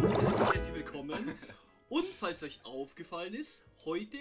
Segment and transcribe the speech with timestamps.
[0.00, 1.34] Herzlich willkommen.
[1.90, 4.16] Und falls euch aufgefallen ist, heute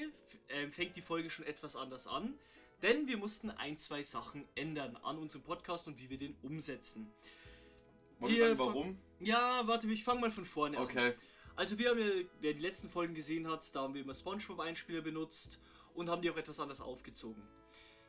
[0.50, 2.34] äh, fängt die Folge schon etwas anders an,
[2.82, 7.10] denn wir mussten ein, zwei Sachen ändern an unserem Podcast und wie wir den umsetzen.
[8.20, 8.98] Wollen wir sagen, warum?
[9.22, 10.84] Ja, warte, ich fange mal von vorne an.
[10.84, 11.14] Okay.
[11.56, 12.06] Also wir haben ja,
[12.42, 15.60] wer die letzten Folgen gesehen hat, da haben wir immer Spongebob-Einspieler benutzt
[15.94, 17.42] und haben die auch etwas anders aufgezogen.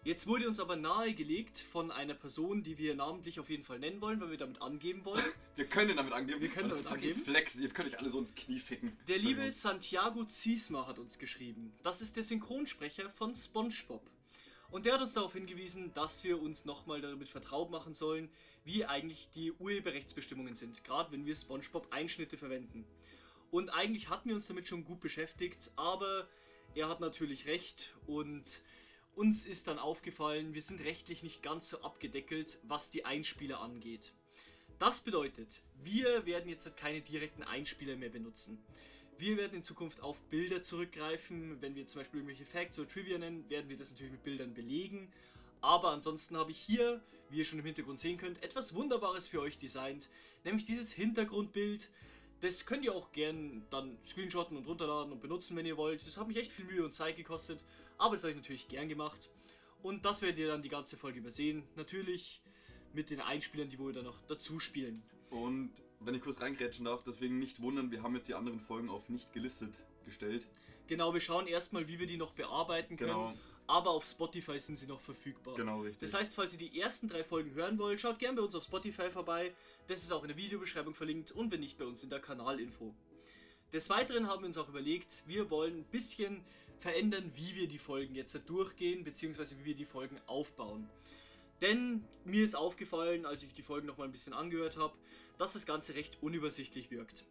[0.03, 4.01] Jetzt wurde uns aber nahegelegt von einer Person, die wir namentlich auf jeden Fall nennen
[4.01, 5.23] wollen, weil wir damit angeben wollen.
[5.57, 6.41] wir können damit angeben.
[6.41, 7.21] Wir können damit angeben.
[7.23, 8.97] Flex, ihr könnt euch alle so ins Knie ficken.
[9.09, 11.75] Der liebe Santiago Ziesma hat uns geschrieben.
[11.83, 14.01] Das ist der Synchronsprecher von SpongeBob.
[14.71, 18.31] Und der hat uns darauf hingewiesen, dass wir uns nochmal damit vertraut machen sollen,
[18.65, 22.87] wie eigentlich die Urheberrechtsbestimmungen sind, gerade wenn wir SpongeBob-Einschnitte verwenden.
[23.51, 26.27] Und eigentlich hatten wir uns damit schon gut beschäftigt, aber
[26.75, 28.63] er hat natürlich recht und
[29.15, 34.13] uns ist dann aufgefallen, wir sind rechtlich nicht ganz so abgedeckelt, was die Einspieler angeht.
[34.79, 38.65] Das bedeutet, wir werden jetzt keine direkten Einspieler mehr benutzen.
[39.19, 41.61] Wir werden in Zukunft auf Bilder zurückgreifen.
[41.61, 44.55] Wenn wir zum Beispiel irgendwelche Facts oder Trivia nennen, werden wir das natürlich mit Bildern
[44.55, 45.13] belegen.
[45.61, 49.43] Aber ansonsten habe ich hier, wie ihr schon im Hintergrund sehen könnt, etwas Wunderbares für
[49.43, 50.09] euch designt.
[50.45, 51.91] Nämlich dieses Hintergrundbild.
[52.41, 56.07] Das könnt ihr auch gern dann screenshotten und runterladen und benutzen, wenn ihr wollt.
[56.07, 57.63] Das hat mich echt viel Mühe und Zeit gekostet.
[58.01, 59.31] Aber das habe ich natürlich gern gemacht.
[59.83, 61.65] Und das werdet ihr dann die ganze Folge übersehen.
[61.77, 62.43] Natürlich
[62.95, 65.03] mit den Einspielern, die wohl dann noch dazu spielen.
[65.31, 68.89] Und wenn ich kurz reingrätschen darf, deswegen nicht wundern, wir haben jetzt die anderen Folgen
[68.89, 70.49] auf nicht gelistet gestellt.
[70.87, 73.13] Genau, wir schauen erstmal, wie wir die noch bearbeiten können.
[73.13, 73.35] Genau.
[73.67, 75.55] Aber auf Spotify sind sie noch verfügbar.
[75.55, 76.11] Genau, richtig.
[76.11, 78.65] Das heißt, falls ihr die ersten drei Folgen hören wollt, schaut gerne bei uns auf
[78.65, 79.55] Spotify vorbei.
[79.87, 82.95] Das ist auch in der Videobeschreibung verlinkt und wenn nicht bei uns in der Kanalinfo.
[83.73, 86.45] Des Weiteren haben wir uns auch überlegt, wir wollen ein bisschen
[86.81, 90.89] verändern, wie wir die Folgen jetzt durchgehen, beziehungsweise wie wir die Folgen aufbauen.
[91.61, 94.95] Denn mir ist aufgefallen, als ich die Folgen nochmal ein bisschen angehört habe,
[95.39, 97.25] dass das Ganze recht unübersichtlich wirkt.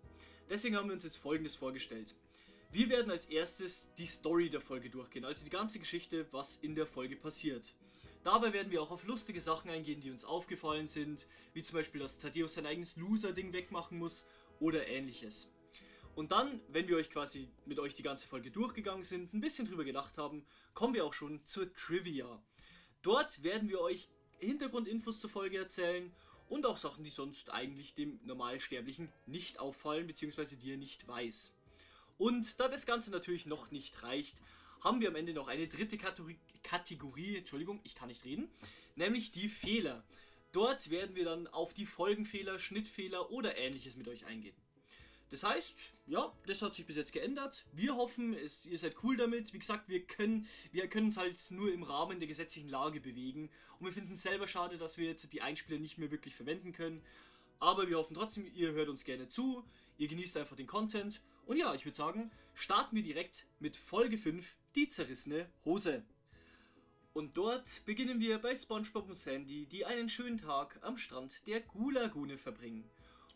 [0.49, 2.15] Deswegen haben wir uns jetzt folgendes vorgestellt.
[2.71, 6.75] Wir werden als erstes die Story der Folge durchgehen, also die ganze Geschichte, was in
[6.75, 7.73] der Folge passiert.
[8.23, 12.01] Dabei werden wir auch auf lustige Sachen eingehen, die uns aufgefallen sind, wie zum Beispiel,
[12.01, 14.25] dass Thaddeus sein eigenes Loser-Ding wegmachen muss
[14.59, 15.49] oder ähnliches.
[16.19, 19.65] Und dann, wenn wir euch quasi mit euch die ganze Folge durchgegangen sind, ein bisschen
[19.65, 22.43] drüber gedacht haben, kommen wir auch schon zur Trivia.
[23.01, 24.09] Dort werden wir euch
[24.39, 26.11] Hintergrundinfos zur Folge erzählen
[26.49, 31.55] und auch Sachen, die sonst eigentlich dem Normalsterblichen nicht auffallen, beziehungsweise die er nicht weiß.
[32.17, 34.41] Und da das Ganze natürlich noch nicht reicht,
[34.81, 38.49] haben wir am Ende noch eine dritte Kategorie, Kategorie, Entschuldigung, ich kann nicht reden,
[38.97, 40.03] nämlich die Fehler.
[40.51, 44.57] Dort werden wir dann auf die Folgenfehler, Schnittfehler oder ähnliches mit euch eingehen.
[45.29, 45.75] Das heißt,
[46.07, 47.65] ja, das hat sich bis jetzt geändert.
[47.71, 49.53] Wir hoffen, es, ihr seid cool damit.
[49.53, 53.49] Wie gesagt, wir können wir uns halt nur im Rahmen der gesetzlichen Lage bewegen.
[53.79, 56.71] Und wir finden es selber schade, dass wir jetzt die Einspieler nicht mehr wirklich verwenden
[56.73, 57.03] können.
[57.59, 59.63] Aber wir hoffen trotzdem, ihr hört uns gerne zu.
[59.97, 61.21] Ihr genießt einfach den Content.
[61.45, 66.03] Und ja, ich würde sagen, starten wir direkt mit Folge 5, die zerrissene Hose.
[67.13, 71.59] Und dort beginnen wir bei SpongeBob und Sandy, die einen schönen Tag am Strand der
[71.61, 72.89] Gulagune verbringen.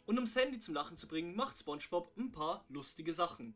[0.05, 3.55] Und um Sandy zum Lachen zu bringen, macht SpongeBob ein paar lustige Sachen.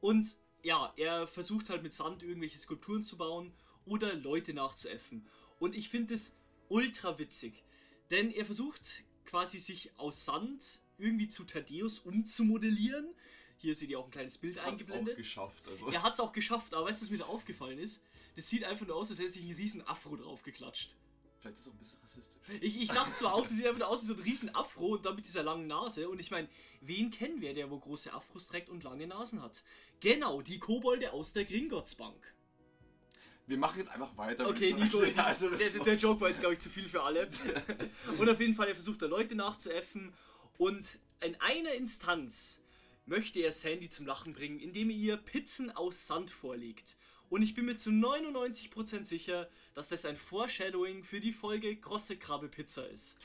[0.00, 3.52] Und ja, er versucht halt mit Sand irgendwelche Skulpturen zu bauen
[3.84, 5.26] oder Leute nachzuäffen.
[5.58, 6.36] Und ich finde es
[6.68, 7.64] ultra witzig.
[8.10, 13.14] Denn er versucht quasi sich aus Sand irgendwie zu Thaddeus umzumodellieren.
[13.56, 15.14] Hier seht ihr auch ein kleines Bild Hat's eingeblendet.
[15.14, 15.90] Auch geschafft, also.
[15.90, 18.00] Er hat es auch geschafft, aber weißt du, was mir da aufgefallen ist?
[18.36, 20.94] Das sieht einfach nur aus, als hätte sich ein riesen Afro drauf geklatscht.
[21.48, 22.58] Vielleicht ist es auch ein bisschen rassistisch.
[22.60, 25.06] Ich, ich dachte zwar auch, das sieht einfach aus wie so ein riesen Afro und
[25.06, 26.08] dann mit dieser langen Nase.
[26.08, 26.48] Und ich meine,
[26.80, 29.62] wen kennen wir, der wo große Afros trägt und lange Nasen hat?
[30.00, 32.34] Genau, die Kobolde aus der Gringotts Bank.
[33.46, 34.46] Wir machen jetzt einfach weiter.
[34.46, 37.30] Okay, Nico, also der, der, Joke war jetzt, glaube ich, zu viel für alle.
[38.18, 40.12] und auf jeden Fall, er versucht da Leute nachzuäffen.
[40.58, 42.60] Und in einer Instanz
[43.06, 46.96] möchte er Sandy zum Lachen bringen, indem er ihr Pizzen aus Sand vorlegt.
[47.30, 52.16] Und ich bin mir zu 99% sicher, dass das ein Foreshadowing für die Folge Grosse
[52.16, 53.18] Krabbe Pizza ist.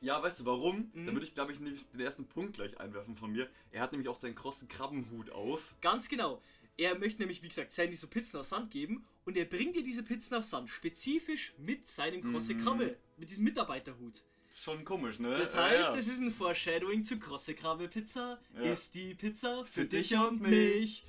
[0.00, 0.90] Ja, weißt du warum?
[0.94, 1.06] Mhm.
[1.06, 3.48] Da würde ich, glaube ich, den ersten Punkt gleich einwerfen von mir.
[3.70, 5.74] Er hat nämlich auch seinen krossen Krabbenhut auf.
[5.80, 6.42] Ganz genau.
[6.76, 9.84] Er möchte nämlich, wie gesagt, Sandy so Pizzen aus Sand geben und er bringt dir
[9.84, 12.64] diese Pizzen aus Sand spezifisch mit seinem Krosse mhm.
[12.64, 14.24] Krabbe, mit diesem Mitarbeiterhut.
[14.60, 15.30] Schon komisch, ne?
[15.38, 15.98] Das heißt, ja, ja.
[15.98, 18.40] es ist ein Foreshadowing zu Krosse Krabbe Pizza.
[18.54, 18.72] Ja.
[18.72, 21.04] Ist die Pizza für, für dich und mich.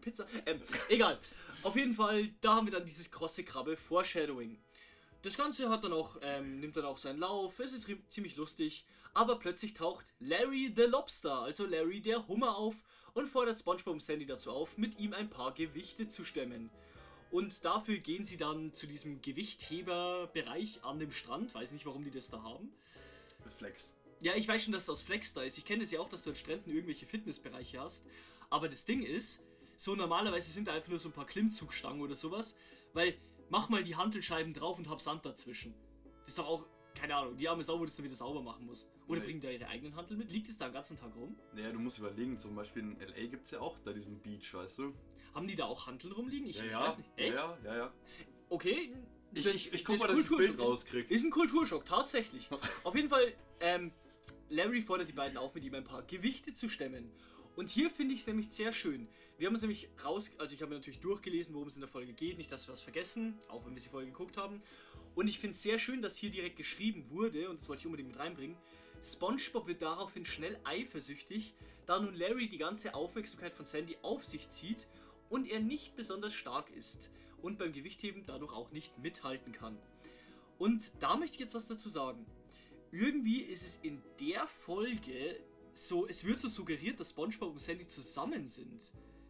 [0.00, 0.26] Pizza.
[0.46, 1.18] Ähm, egal.
[1.62, 4.58] Auf jeden Fall, da haben wir dann dieses krosse Krabbe Foreshadowing.
[5.22, 8.86] Das Ganze hat dann auch, ähm, nimmt dann auch seinen Lauf, es ist ziemlich lustig,
[9.12, 12.76] aber plötzlich taucht Larry the Lobster, also Larry der Hummer auf
[13.12, 16.70] und fordert SpongeBob und Sandy dazu auf, mit ihm ein paar Gewichte zu stemmen.
[17.30, 22.10] Und dafür gehen sie dann zu diesem Gewichtheberbereich an dem Strand, weiß nicht warum die
[22.10, 22.72] das da haben.
[23.58, 23.90] Flex.
[24.20, 25.56] Ja, ich weiß schon, dass es aus Flex da ist.
[25.58, 28.04] Ich kenne es ja auch, dass du an Stränden irgendwelche Fitnessbereiche hast.
[28.50, 29.40] Aber das Ding ist,
[29.76, 32.54] so normalerweise sind da einfach nur so ein paar Klimmzugstangen oder sowas.
[32.92, 33.16] Weil,
[33.48, 35.74] mach mal die Hantelscheiben drauf und hab Sand dazwischen.
[36.20, 38.66] Das ist doch auch, keine Ahnung, die arme Sau, wo das dann wieder sauber machen
[38.66, 38.86] muss.
[39.06, 39.26] Oder Nee.
[39.26, 40.30] bringen da ihre eigenen Hantel mit?
[40.30, 41.36] Liegt es da den ganzen Tag rum?
[41.54, 43.26] Naja, du musst überlegen, zum Beispiel in L.A.
[43.26, 44.94] gibt es ja auch da diesen Beach, weißt du?
[45.34, 46.48] Haben die da auch Hanteln rumliegen?
[46.48, 47.10] Ich, ja, ich ja, weiß nicht.
[47.16, 47.34] Echt?
[47.34, 47.92] ja, ja, ja.
[48.48, 48.92] Okay.
[49.32, 51.08] Ich, ich, ich guck das mal, dass ich ein Bild ist- rauskrieg.
[51.10, 52.48] Ist ein Kulturschock, tatsächlich.
[52.84, 53.92] Auf jeden Fall, ähm,
[54.48, 57.12] Larry fordert die beiden auf, mit ihm ein paar Gewichte zu stemmen.
[57.60, 59.06] Und hier finde ich es nämlich sehr schön.
[59.36, 61.90] Wir haben uns nämlich raus, also ich habe mir natürlich durchgelesen, worum es in der
[61.90, 64.62] Folge geht, nicht, dass wir was vergessen, auch wenn wir die Folge geguckt haben.
[65.14, 67.86] Und ich finde es sehr schön, dass hier direkt geschrieben wurde, und das wollte ich
[67.86, 68.56] unbedingt mit reinbringen.
[69.02, 71.52] SpongeBob wird daraufhin schnell eifersüchtig,
[71.84, 74.86] da nun Larry die ganze Aufmerksamkeit von Sandy auf sich zieht
[75.28, 77.10] und er nicht besonders stark ist
[77.42, 79.76] und beim Gewichtheben dadurch auch nicht mithalten kann.
[80.56, 82.24] Und da möchte ich jetzt was dazu sagen.
[82.90, 85.36] Irgendwie ist es in der Folge
[85.88, 88.80] so, es wird so suggeriert, dass SpongeBob und Sandy zusammen sind.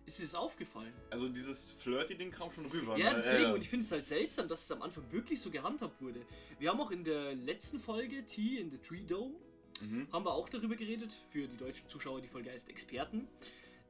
[0.06, 0.92] Ist dir das aufgefallen?
[1.10, 2.96] Also dieses Flirty-Ding kam schon rüber.
[2.98, 3.16] Ja, ne?
[3.18, 3.54] deswegen, ja.
[3.54, 6.20] und ich finde es halt seltsam, dass es am Anfang wirklich so gehandhabt wurde.
[6.58, 9.34] Wir haben auch in der letzten Folge, T in the Tree Dome,
[9.80, 10.08] Mhm.
[10.12, 13.26] haben wir auch darüber geredet, für die deutschen Zuschauer, die Folge heißt Experten.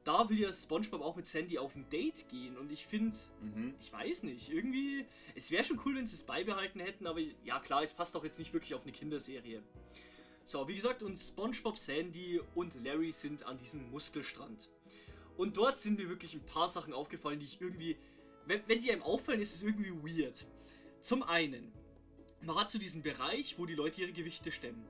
[0.05, 3.73] Da will ja SpongeBob auch mit Sandy auf ein Date gehen und ich finde, Mhm.
[3.79, 5.05] ich weiß nicht, irgendwie,
[5.35, 8.23] es wäre schon cool, wenn sie es beibehalten hätten, aber ja klar, es passt auch
[8.23, 9.61] jetzt nicht wirklich auf eine Kinderserie.
[10.51, 14.69] So, wie gesagt, und SpongeBob, Sandy und Larry sind an diesem Muskelstrand.
[15.37, 17.95] Und dort sind mir wirklich ein paar Sachen aufgefallen, die ich irgendwie,
[18.47, 20.45] wenn, wenn die einem auffallen, ist es irgendwie weird.
[21.01, 21.71] Zum einen,
[22.41, 24.85] man hat so diesen Bereich, wo die Leute ihre Gewichte stemmen.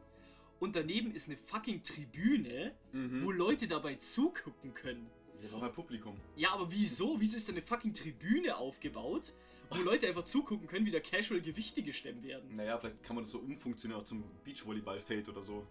[0.60, 3.24] Und daneben ist eine fucking Tribüne, Mhm.
[3.24, 5.12] wo Leute dabei zugucken können.
[5.42, 6.18] Wir brauchen ein Publikum.
[6.38, 7.22] Ja, aber wieso?
[7.22, 9.31] Wieso ist da eine fucking Tribüne aufgebaut,
[9.72, 12.56] wo Leute einfach zugucken können, wie da casual Gewichte gestemmt werden?
[12.56, 15.66] Naja, vielleicht kann man das so umfunktionieren auch zum Beachvolleyball-Feld oder so.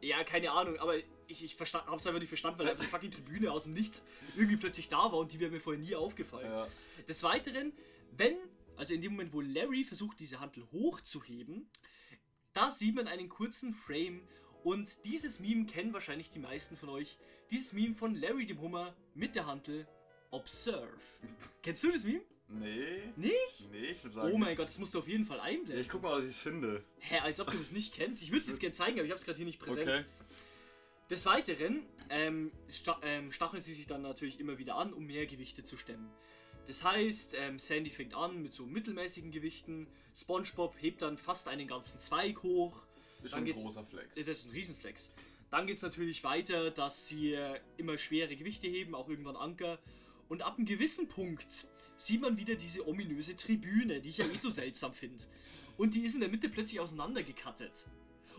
[0.00, 0.96] Ja, keine Ahnung, aber
[1.28, 4.02] ich, ich hab's einfach nicht verstanden, weil einfach eine fucking Tribüne aus dem Nichts
[4.36, 6.50] irgendwie plötzlich da war und die wäre mir vorher nie aufgefallen.
[6.50, 6.66] Ja.
[7.08, 7.72] Des Weiteren,
[8.16, 8.36] wenn,
[8.76, 11.68] also in dem Moment, wo Larry versucht, diese Hantel hochzuheben,
[12.52, 14.20] da sieht man einen kurzen Frame
[14.62, 17.18] und dieses Meme kennen wahrscheinlich die meisten von euch.
[17.50, 19.86] Dieses Meme von Larry dem Hummer mit der Hantel
[20.30, 20.88] Observe.
[21.62, 22.22] Kennst du das Meme?
[22.48, 23.02] Nee.
[23.16, 23.70] Nicht?
[23.72, 24.32] Nee, ich würde sagen.
[24.32, 25.80] Oh mein Gott, das musst du auf jeden Fall Ja, einblenden.
[25.80, 26.84] ich guck mal, was ich finde.
[27.00, 28.22] Hä, als ob du das nicht kennst.
[28.22, 29.88] Ich würde es jetzt gerne zeigen, aber ich habe es gerade hier nicht präsent.
[29.88, 30.04] Okay.
[31.10, 35.26] Des Weiteren ähm, sta ähm, stacheln sie sich dann natürlich immer wieder an, um mehr
[35.26, 36.10] Gewichte zu stemmen.
[36.66, 41.68] Das heißt, ähm, Sandy fängt an mit so mittelmäßigen Gewichten, SpongeBob hebt dann fast einen
[41.68, 42.82] ganzen Zweig hoch.
[43.22, 44.14] Ist Dann schon ein großer Flex.
[44.14, 45.10] Das ist ein Riesenflex.
[45.50, 49.78] Dann geht es natürlich weiter, dass sie äh, immer schwere Gewichte heben, auch irgendwann Anker.
[50.28, 54.36] Und ab einem gewissen Punkt sieht man wieder diese ominöse Tribüne, die ich ja eh
[54.36, 55.24] so seltsam finde.
[55.76, 57.86] Und die ist in der Mitte plötzlich auseinandergekattet.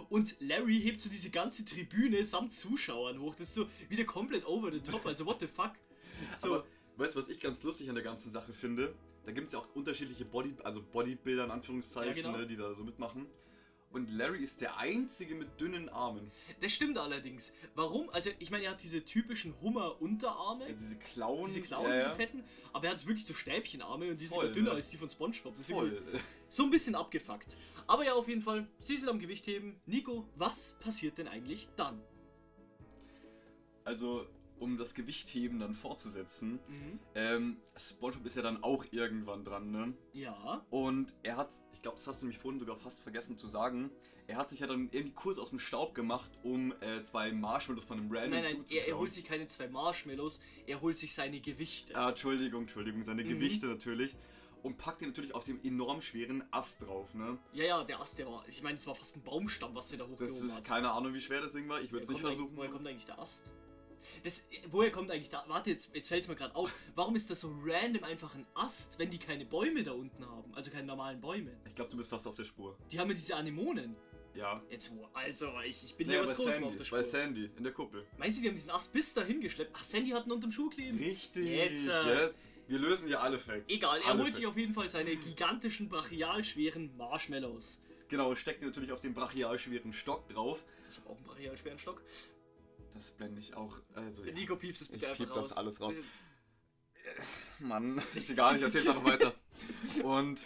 [0.10, 3.36] Und Larry hebt so diese ganze Tribüne samt Zuschauern hoch.
[3.36, 5.06] Das ist so wieder komplett over the top.
[5.06, 5.72] Also what the fuck?
[6.38, 6.66] So, Aber
[6.96, 8.94] weißt du, was ich ganz lustig an der ganzen Sache finde?
[9.26, 12.38] Da gibt es ja auch unterschiedliche Body, also Bodybuilder in Anführungszeichen, Ja, genau.
[12.38, 13.26] ne, die da so mitmachen.
[13.96, 16.30] Und Larry ist der einzige mit dünnen Armen.
[16.60, 17.54] das stimmt allerdings.
[17.76, 18.10] Warum?
[18.10, 20.66] Also ich meine, er hat diese typischen Hummer-Unterarme.
[20.66, 21.46] Also diese Klauen.
[21.46, 22.16] diese Klauen, ja, diese ja.
[22.16, 22.44] fetten,
[22.74, 24.76] aber er hat wirklich so Stäbchenarme und die sind Voll, sogar dünner ne?
[24.76, 25.56] als die von Spongebob.
[25.56, 26.02] Das ist Voll.
[26.50, 27.56] so ein bisschen abgefuckt.
[27.88, 29.80] Aber ja, auf jeden Fall, sie sind am Gewichtheben.
[29.86, 32.02] Nico, was passiert denn eigentlich dann?
[33.86, 34.28] Also,
[34.60, 37.00] um das Gewichtheben dann fortzusetzen, Mhm.
[37.16, 39.94] ähm, SpongeBob ist ja dann auch irgendwann dran, ne?
[40.14, 40.66] Ja.
[40.70, 43.92] Und er hat, ich glaube, das hast du nämlich vorhin sogar fast vergessen zu sagen,
[44.28, 47.86] er hat sich ja dann irgendwie kurz aus dem Staub gemacht, um äh, zwei Marshmallows
[47.86, 51.14] von einem random Nein, nein, er, er holt sich keine zwei Marshmallows, er holt sich
[51.14, 51.96] seine Gewichte.
[51.96, 53.30] Ah, Entschuldigung, Entschuldigung, seine Mhm.
[53.30, 54.16] Gewichte natürlich.
[54.64, 57.38] Und packt ihn natürlich auf dem enorm schweren Ast drauf, ne?
[57.54, 60.00] Ja, ja, der Ast, der war, ich meine, es war fast ein Baumstamm, was der
[60.00, 60.64] da Das hochgehoben ist hat.
[60.64, 61.82] keine Ahnung, wie schwer das Ding war.
[61.82, 62.58] Ich würde es nicht versuchen.
[62.58, 63.52] Woher kommt eigentlich der Ast?
[64.24, 65.44] Das, woher kommt eigentlich da?
[65.48, 66.74] Warte, jetzt, jetzt fällt es mir gerade auf.
[66.96, 70.54] Warum ist das so random einfach ein Ast, wenn die keine Bäume da unten haben?
[70.56, 71.52] Also keine normalen Bäume.
[71.68, 72.78] Ich glaube, du bist fast auf der Spur.
[72.92, 73.96] Die haben ja diese Anemonen.
[74.34, 74.62] Ja.
[74.70, 75.08] Jetzt wo?
[75.14, 77.04] Also, ich, ich bin Nee, ja bei was Großes Sandy, auf der bei Spur.
[77.04, 78.06] Sandy, in der Kuppel.
[78.18, 79.72] Meinst du, die haben diesen Ast bis dahin geschleppt?
[79.78, 80.98] Ach, Sandy hat ihn unterm Schuh kleben.
[80.98, 82.48] Richtig, Jetzt, äh, yes.
[82.68, 83.70] Wir lösen ja alle Facts.
[83.70, 84.54] Egal, er alle holt sich Facts.
[84.56, 87.80] auf jeden Fall seine gigantischen, brachial schweren Marshmallows.
[88.10, 90.66] Genau, steckt natürlich auf den brachial schweren Stock drauf.
[90.92, 92.02] Ich habe auch einen brachial schweren Stock.
[92.96, 93.78] Das blende ich auch.
[93.94, 94.34] Also, ja.
[94.34, 95.50] Nico piepst es bitte Ich einfach piep raus.
[95.50, 95.94] das alles raus.
[97.60, 99.34] Mann, ist egal, ich erzähl's einfach weiter.
[100.04, 100.40] Und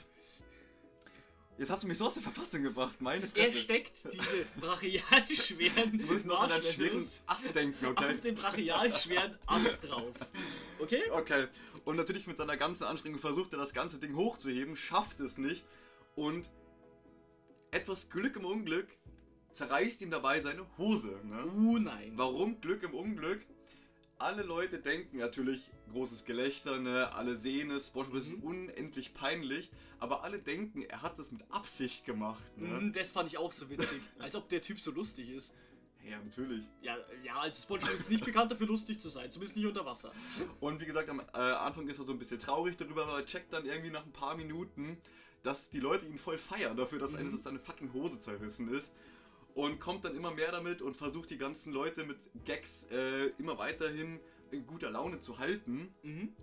[1.58, 3.60] jetzt hast du mich so aus der Verfassung gebracht, meine Er Fresse.
[3.60, 5.98] steckt diese brachial schweren
[7.27, 8.13] Ast denken, okay?
[8.13, 10.13] auf den brachial schweren Ast drauf.
[10.79, 11.03] Okay?
[11.12, 11.48] Okay.
[11.86, 15.63] Und natürlich mit seiner ganzen Anstrengung versucht er das ganze Ding hochzuheben, schafft es nicht.
[16.15, 16.50] Und
[17.72, 18.88] etwas Glück im Unglück
[19.53, 21.20] zerreißt ihm dabei seine Hose.
[21.24, 21.46] Ne?
[21.58, 22.13] Uh, nein.
[22.15, 22.60] Warum?
[22.62, 23.46] Glück im Unglück.
[24.18, 27.13] Alle Leute denken natürlich, großes Gelächter, ne?
[27.13, 28.44] alle sehen es, SpongeBob ist Mhm.
[28.44, 32.41] unendlich peinlich, aber alle denken, er hat das mit Absicht gemacht.
[32.58, 32.68] Ne?
[32.68, 34.01] Mhm, das fand ich auch so witzig.
[34.20, 35.53] Als ob der Typ so lustig ist.
[36.03, 36.63] Ja, natürlich.
[36.82, 39.32] Ja, ja, also SpongeBob ist nicht bekannt dafür, lustig zu sein.
[39.32, 40.12] Zumindest nicht unter Wasser.
[40.60, 43.25] Und wie gesagt, am äh, Anfang ist er so ein bisschen traurig darüber, aber er
[43.25, 44.98] checkt dann irgendwie nach ein paar Minuten,
[45.44, 47.20] dass die Leute ihn voll feiern dafür, dass Mhm.
[47.20, 48.91] eines seine fucking Hose zerrissen ist.
[49.60, 53.58] Und kommt dann immer mehr damit und versucht die ganzen Leute mit Gags äh, immer
[53.58, 55.94] weiterhin in guter Laune zu halten.
[56.01, 56.34] Mhm.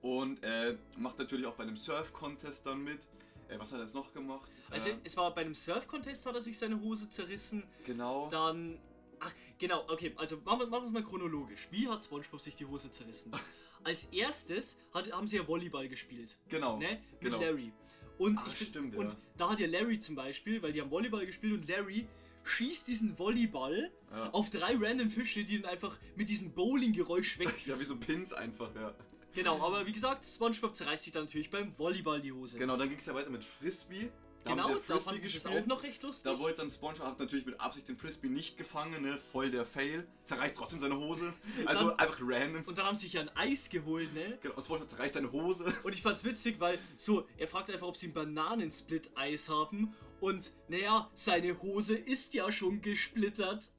[0.00, 3.00] Und äh, macht natürlich auch bei einem Surf-Contest dann mit.
[3.48, 4.50] Äh, was hat er jetzt noch gemacht?
[4.70, 7.62] Also, äh, es war bei einem Surf-Contest, hat er sich seine Hose zerrissen.
[7.84, 8.28] genau.
[8.30, 8.78] Dann.
[9.20, 11.68] Ach, genau, okay, also machen wir, machen wir es mal chronologisch.
[11.70, 13.32] Wie hat SpongeBob sich die Hose zerrissen?
[13.84, 16.36] Als erstes hat, haben sie ja Volleyball gespielt.
[16.48, 16.78] genau.
[16.78, 17.02] Ne?
[17.20, 17.40] Mit genau.
[17.40, 17.72] Larry.
[18.18, 19.00] Und, Ah, ich stimmt, ja.
[19.00, 22.06] und da hat ja Larry zum Beispiel, weil die haben Volleyball gespielt und Larry
[22.46, 24.30] schießt diesen Volleyball Ja.
[24.30, 27.66] auf drei random Fische, die dann einfach mit diesem Bowling-Geräusch weg.
[27.66, 28.94] Ja, wie so Pins einfach, ja.
[29.34, 32.58] genau, aber wie gesagt, SpongeBob zerreißt sich dann natürlich beim Volleyball die Hose.
[32.58, 34.10] Genau, dann ging es ja weiter mit Frisbee.
[34.46, 35.62] Da genau haben sie ja Frisbee ich das gespielt.
[35.64, 36.24] auch noch recht lustig.
[36.32, 39.18] Da wollte dann SpongeBob hat natürlich mit Absicht den Frisbee nicht gefangen, ne?
[39.32, 40.06] Voll der Fail.
[40.24, 41.32] Zerreißt trotzdem seine Hose.
[41.66, 42.62] Also Dann- einfach random.
[42.64, 44.38] und dann haben sie sich ja ein Eis geholt, ne?
[44.42, 45.64] Genau, SpongeBob zerreißt seine Hose.
[45.82, 49.94] Und ich fand's witzig, weil so, er fragt einfach, ob sie ein Bananensplit-Eis haben.
[50.20, 53.70] Und naja, seine Hose ist ja schon gesplittert.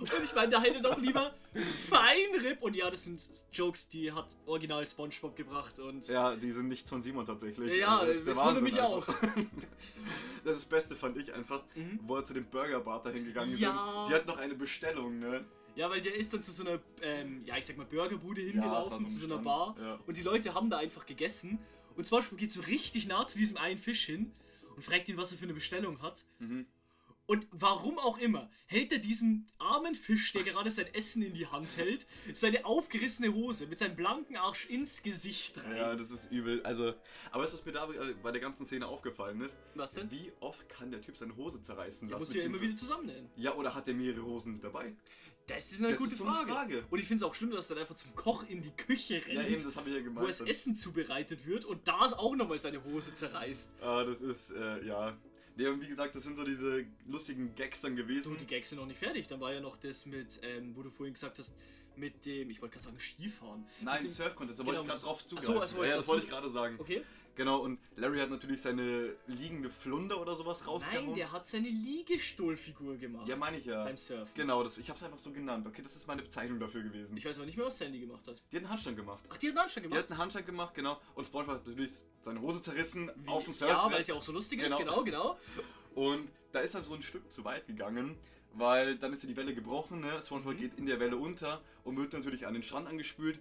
[0.00, 1.34] Und ich meine, da hätte doch lieber
[1.88, 2.62] Feinripp.
[2.62, 5.78] Und ja, das sind Jokes, die hat original SpongeBob gebracht.
[5.78, 7.76] Und Ja, die sind nicht von Simon tatsächlich.
[7.78, 9.06] Ja, Also das wundert mich einfach.
[10.42, 12.00] Das, ist das Beste fand ich einfach, Mhm.
[12.04, 14.04] wo er zu dem Burgerbar dahin gegangen Ja.
[14.04, 14.08] sind.
[14.08, 15.44] Sie hat noch eine Bestellung, ne?
[15.76, 18.52] ja, weil der ist dann zu so einer, ähm, ja, ich sag mal, Burgerbude das
[18.52, 19.76] hingelaufen, ein zu so einer Stand, Bar.
[19.80, 19.98] ja.
[20.06, 21.58] Und die Leute haben da einfach gegessen.
[21.96, 24.32] Und SpongeBob geht so richtig nah zu diesem einen Fisch hin
[24.76, 26.24] und fragt ihn, was er für eine Bestellung hat.
[26.38, 26.66] Mhm.
[27.30, 31.46] Und warum auch immer, hält er diesem armen Fisch, der gerade sein Essen in die
[31.46, 35.76] Hand hält, seine aufgerissene Hose mit seinem blanken Arsch ins Gesicht rein.
[35.76, 36.60] Ja, das ist übel.
[36.64, 36.92] Also,
[37.30, 37.88] aber weißt du, was mir da
[38.20, 39.56] bei der ganzen Szene aufgefallen ist?
[39.76, 40.10] Was denn?
[40.10, 42.32] Wie oft kann der Typ seine Hose zerreißen Der lassen?
[42.32, 43.30] muss ja immer wieder zusammennähen.
[43.36, 44.92] Ja, oder hat er mehrere Hosen mit dabei?
[45.46, 46.50] Das ist eine Das gute ist so Frage.
[46.52, 46.84] Frage.
[46.90, 49.14] Und ich finde es auch schlimm, dass er dann einfach zum Koch in die Küche
[49.14, 50.28] rennt, Ja, eben, das habe ich ja wo gemeint.
[50.28, 53.70] das Essen zubereitet wird und da ist auch nochmal seine Hose zerreißt.
[53.80, 55.16] Ah, das ist, äh, ja.
[55.56, 58.36] Nee, und wie gesagt, das sind so diese lustigen Gags dann gewesen.
[58.40, 59.28] die Gags sind noch nicht fertig.
[59.28, 61.52] Dann war ja noch das mit, ähm, wo du vorhin gesagt hast,
[61.96, 63.66] mit dem, ich wollte gerade sagen Skifahren.
[63.82, 65.60] Nein, Surf-Contest, da Genau, wollte ich gerade drauf Ach so, zugreifen.
[65.62, 66.76] also wollte ich ja, das wollte ich gerade sagen.
[66.78, 67.02] Okay.
[67.36, 71.06] Genau, und Larry hat natürlich seine liegende Flunder oder sowas rausgehauen.
[71.06, 73.26] Nein, der hat seine Liegestuhlfigur gemacht.
[73.28, 73.84] Ja, meine ich ja.
[73.84, 74.28] Beim Surfen.
[74.34, 75.66] Genau, das, ich habe es einfach so genannt.
[75.66, 77.16] Okay, das ist meine Bezeichnung dafür gewesen.
[77.16, 78.42] Ich weiß aber nicht mehr, was Sandy gemacht hat.
[78.50, 79.24] die hat einen Handstand gemacht.
[79.30, 80.04] Ach, die hat einen Anstand Die gemacht?
[80.04, 81.00] hat einen Handstand gemacht, genau.
[81.14, 81.90] Und SpongeBob hat natürlich
[82.22, 83.92] seine Hose zerrissen Wie- auf dem Ja, Surfbrett.
[83.92, 84.76] weil es ja auch so lustig Genau.
[84.78, 85.38] ist, genau, genau.
[85.94, 88.16] Und da ist dann so ein Stück zu weit gegangen,
[88.54, 90.20] weil dann ist ja die Welle gebrochen, ne?
[90.24, 90.58] SpongeBob Mhm.
[90.58, 93.38] geht in der Welle unter und wird natürlich an den Strand angespült.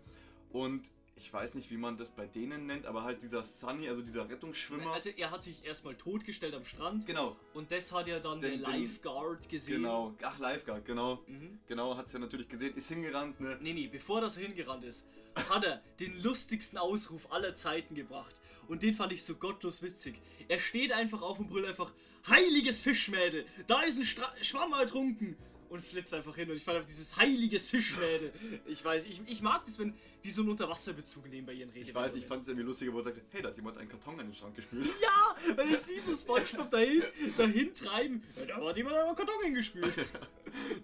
[0.51, 0.83] Und
[1.19, 4.29] ich weiß nicht, wie man das bei denen nennt, aber halt dieser Sunny, also dieser
[4.29, 4.91] Rettungsschwimmer.
[4.93, 8.61] Also er hat sich erstmal totgestellt am Strand genau, und das hat ja dann Den-
[8.61, 9.81] der den- Lifeguard gesehen.
[9.81, 10.15] genau.
[10.23, 11.23] Ach, Lifeguard, genau.
[11.27, 11.59] Mhm.
[11.67, 13.57] Genau, hat es ja natürlich gesehen, ist hingerannt, ne?
[13.61, 15.05] Nee, nee, bevor das hingerannt ist,
[15.49, 18.41] hat er den lustigsten Ausruf aller Zeiten gebracht.
[18.67, 20.21] Und den fand ich so gottlos witzig.
[20.47, 21.91] Er steht einfach auf und brüllt einfach,
[22.27, 25.37] heiliges Fischmädel, da ist ein Stra Schwamm ertrunken.
[25.69, 28.33] Und flitzt einfach hin und ich fand einfach dieses heiliges Fischmädel.
[28.65, 31.87] Ich weiß, ich, ich mag das, wenn die so einen Unterwasserbezug nehmen bei ihren Reden.
[31.87, 33.87] Ich weiß, ich fand es irgendwie lustiger, wo er sagte, hey, da hat jemand einen
[33.87, 34.87] Karton an den Strand gespült.
[34.99, 37.03] Ja, weil ich sehe so Spongebob dahin,
[37.37, 38.23] dahin treiben.
[38.35, 39.95] Ja, da hat jemand einmal Karton hingespielt.
[39.97, 40.03] Äh,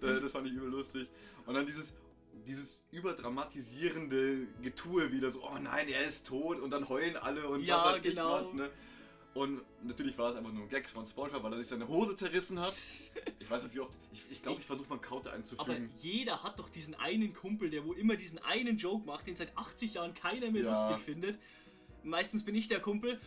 [0.00, 1.08] das fand ich übel lustig.
[1.46, 1.92] Und dann dieses,
[2.46, 7.62] dieses überdramatisierende Getue wieder so, oh nein, er ist tot und dann heulen alle und
[7.62, 8.40] Ja, was weiß genau.
[8.40, 8.70] ich was, ne?
[9.36, 12.16] Und natürlich war es einfach nur ein Gag von Spongebob, weil er sich seine Hose
[12.16, 12.74] zerrissen hat.
[13.38, 15.36] Ich weiß nicht wie oft, ich glaube, ich, glaub, ich versuche mal einen Counter Aber
[15.36, 15.90] einzufügen.
[15.98, 19.56] jeder hat doch diesen einen Kumpel, der wo immer diesen einen Joke macht, den seit
[19.56, 20.70] 80 Jahren keiner mehr Ja.
[20.70, 21.38] lustig findet.
[22.02, 23.20] Meistens bin ich der Kumpel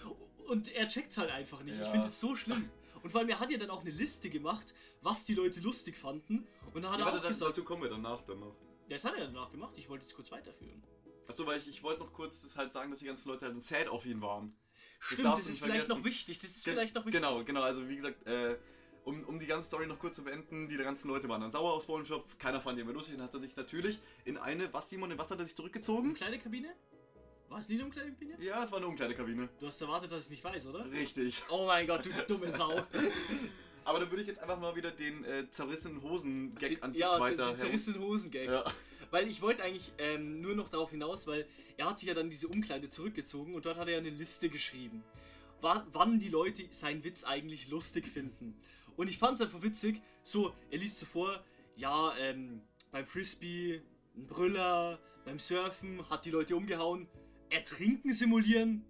[0.48, 1.76] und er checkt's halt einfach nicht.
[1.76, 1.92] Ich Ja.
[1.92, 2.70] finde es so schlimm.
[3.02, 5.96] Und vor allem, er hat ja dann auch eine Liste gemacht, was die Leute lustig
[5.96, 6.46] fanden.
[6.74, 8.56] Und dann hat Ja, er warte, auch dann, gesagt, dazu kommen wir danach dann noch.
[8.90, 10.84] das hat er danach gemacht, ich wollte jetzt kurz weiterführen.
[11.30, 13.62] Achso, weil ich, ich wollte noch kurz das halt sagen, dass die ganzen Leute halt
[13.64, 14.54] sad auf ihn waren.
[15.00, 15.90] Stimmt, das ist vielleicht vergessen.
[16.00, 17.22] noch wichtig, das ist Ge- vielleicht noch wichtig.
[17.22, 18.58] Genau, genau, also wie gesagt, äh,
[19.06, 21.74] um, um die ganze Story noch kurz zu beenden, die ganzen Leute waren dann sauer
[21.74, 24.90] auf SpongeBob, keiner fand ihn mehr lustig und hat er sich natürlich in eine, was
[24.90, 26.10] Simon, in was hat er sich zurückgezogen?
[26.10, 26.70] Umkleidekabine?
[27.48, 28.36] War es nicht eine Umkleidekabine?
[28.40, 29.50] Ja, es war eine Umkleidekabine.
[29.60, 30.86] Du hast erwartet, dass ich es nicht weiß, oder?
[30.92, 31.42] Richtig.
[31.50, 32.84] Oh mein Gott, du dumme Sau.
[33.86, 37.20] Aber dann würde ich jetzt einfach mal wieder den äh, zerrissenen Hosen-Gag an dich ja,
[37.20, 38.46] weiter den zerrissenen Hosengag.
[38.46, 38.64] Ja.
[39.12, 41.48] Weil ich wollte eigentlich ähm, nur noch darauf hinaus, weil
[41.78, 44.50] er hat sich ja dann diese Umkleide zurückgezogen und dort hat er ja eine Liste
[44.50, 45.04] geschrieben,
[45.62, 48.56] wa wann die Leute seinen Witz eigentlich lustig finden.
[48.98, 51.44] Und ich fand es einfach witzig, so, er liest so vor,
[51.76, 52.62] ja, ähm,
[52.92, 53.82] beim Frisbee,
[54.16, 57.08] ein Brüller, beim Surfen, hat die Leute umgehauen,
[57.50, 58.84] ertrinken simulieren.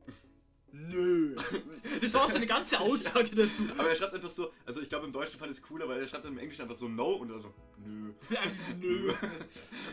[0.71, 1.35] Nö.
[2.01, 3.63] Das war auch seine ganze Aussage dazu.
[3.77, 5.99] Aber er schreibt einfach so, also ich glaube im Deutschen fand ich es cooler, weil
[5.99, 7.53] er schreibt dann im Englischen einfach so no und dann so
[7.85, 8.13] nö.
[8.37, 9.13] Einfach so, Nö.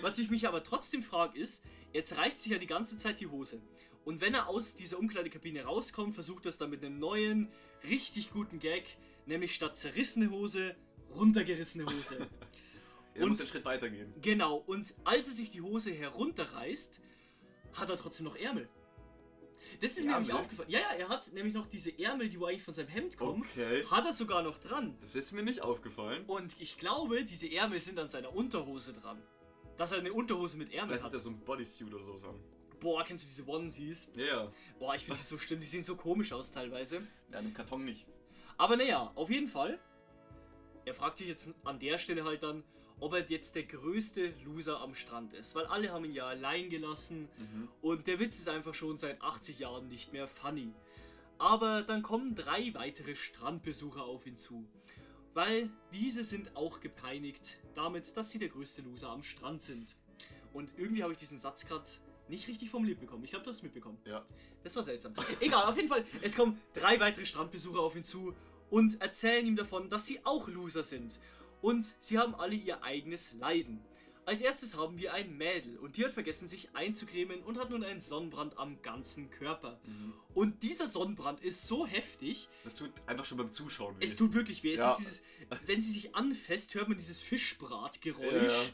[0.02, 3.26] Was ich mich aber trotzdem frage ist, er zerreißt sich ja die ganze Zeit die
[3.28, 3.60] Hose.
[4.04, 7.48] Und wenn er aus dieser Umkleidekabine rauskommt, versucht er es dann mit einem neuen,
[7.88, 8.84] richtig guten Gag,
[9.26, 10.76] nämlich statt zerrissene Hose,
[11.14, 12.18] runtergerissene Hose.
[13.14, 14.12] Er Und- muss einen Schritt weitergehen.
[14.20, 17.00] Genau, und als er sich die Hose herunterreißt,
[17.72, 18.68] hat er trotzdem noch Ärmel.
[19.80, 20.42] Das ist mir nämlich Ärmel?
[20.42, 20.70] aufgefallen.
[20.70, 23.42] Ja, ja, er hat nämlich noch diese Ärmel, die wo eigentlich von seinem Hemd kommen,
[23.42, 23.84] Okay.
[23.90, 24.96] hat er sogar noch dran.
[25.00, 26.24] Das ist mir nicht aufgefallen.
[26.26, 29.20] Und ich glaube, diese Ärmel sind an seiner Unterhose dran.
[29.76, 31.12] Dass er eine Unterhose mit Ärmel Vielleicht hat.
[31.12, 32.40] hat er so ein Bodysuit oder sowas an.
[32.80, 34.10] Boah, kennst du diese Onesies?
[34.14, 34.52] Ja, ja.
[34.78, 37.06] Boah, ich finde die so schlimm, die sehen so komisch aus teilweise.
[37.32, 38.06] Ja, im Karton nicht.
[38.58, 39.78] Aber naja, auf jeden Fall.
[40.84, 42.62] Er fragt sich jetzt an der Stelle halt dann,
[43.00, 45.54] ob er jetzt der größte Loser am Strand ist.
[45.54, 47.68] Weil alle haben ihn ja allein gelassen Mhm.
[47.82, 50.72] und der Witz ist einfach schon seit 80 Jahren nicht mehr funny.
[51.38, 54.66] Aber dann kommen drei weitere Strandbesucher auf ihn zu.
[55.34, 59.94] Weil diese sind auch gepeinigt damit, dass sie der größte Loser am Strand sind.
[60.54, 61.84] Und irgendwie habe ich diesen Satz gerade
[62.28, 63.22] nicht richtig formuliert bekommen.
[63.24, 63.98] Ich glaube, du hast es mitbekommen.
[64.06, 64.24] Ja.
[64.64, 65.12] Das war seltsam.
[65.40, 68.34] Egal, auf jeden Fall, es kommen drei weitere Strandbesucher auf ihn zu
[68.70, 71.20] und erzählen ihm davon, dass sie auch Loser sind.
[71.62, 73.80] Und sie haben alle ihr eigenes Leiden.
[74.24, 77.84] Als erstes haben wir ein Mädel und die hat vergessen, sich einzucremen und hat nun
[77.84, 79.78] einen Sonnenbrand am ganzen Körper.
[79.84, 80.14] Mhm.
[80.34, 84.04] Und dieser Sonnenbrand ist so heftig, Das tut einfach schon beim Zuschauen weh.
[84.04, 84.74] es tut wirklich weh.
[84.74, 84.96] Ja.
[84.98, 85.22] dieses,
[85.66, 88.68] wenn sie sich anfasst, hört man dieses Fischbratgeräusch Ja, ja.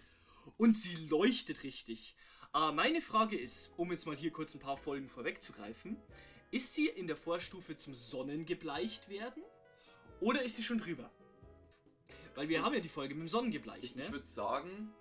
[0.57, 2.17] und sie leuchtet richtig.
[2.53, 5.99] Aber meine Frage ist, um jetzt mal hier kurz ein paar Folgen vorwegzugreifen,
[6.51, 9.43] ist sie in der Vorstufe zum Sonnengebleicht werden
[10.21, 11.11] oder ist sie schon drüber?
[12.35, 14.05] Weil wir haben ja die Folge mit dem Sonnengebleicht, Ich, ne?
[14.05, 14.93] ich würde sagen,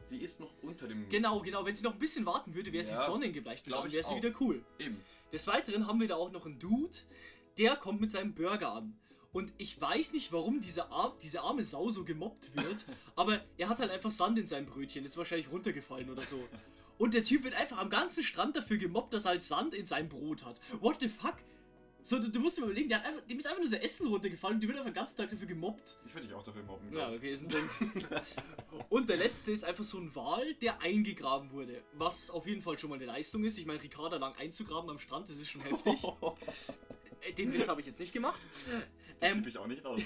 [0.00, 1.08] sie ist noch unter dem.
[1.08, 1.64] Genau, genau.
[1.64, 3.64] Wenn sie noch ein bisschen warten würde, wäre sie Ja, Sonnengebleicht.
[3.64, 4.64] glaub Dann ich wäre sie wieder cool.
[4.78, 5.00] Eben.
[5.32, 6.98] Des Weiteren haben wir da auch noch einen Dude,
[7.58, 8.98] der kommt mit seinem Burger an.
[9.32, 13.68] Und ich weiß nicht, warum diese, Ar diese arme Sau so gemobbt wird, aber er
[13.68, 16.42] hat halt einfach Sand in seinem Brötchen, ist wahrscheinlich runtergefallen oder so.
[16.98, 19.86] Und der Typ wird einfach am ganzen Strand dafür gemobbt, dass er halt Sand in
[19.86, 20.60] seinem Brot hat.
[20.80, 21.36] What the fuck?
[22.02, 23.82] So, du, du musst dir mal überlegen, der hat einfach, dem ist einfach nur sein
[23.82, 25.98] Essen runtergefallen und die wird einfach den ganzen Tag dafür gemobbt.
[26.06, 26.86] Ich würde dich auch dafür mobben.
[26.92, 28.06] Ja, glaub okay, ist ein Punkt.
[28.88, 31.82] Und der letzte ist einfach so ein Wal, der eingegraben wurde.
[31.92, 33.58] Was auf jeden Fall schon mal eine Leistung ist.
[33.58, 36.02] Ich meine, Ricarda lang einzugraben am Strand, das ist schon heftig.
[37.22, 38.40] Äh, Den Witz habe ich jetzt nicht gemacht.
[38.66, 38.82] Den
[39.20, 40.00] Ähm, ich auch nicht raus.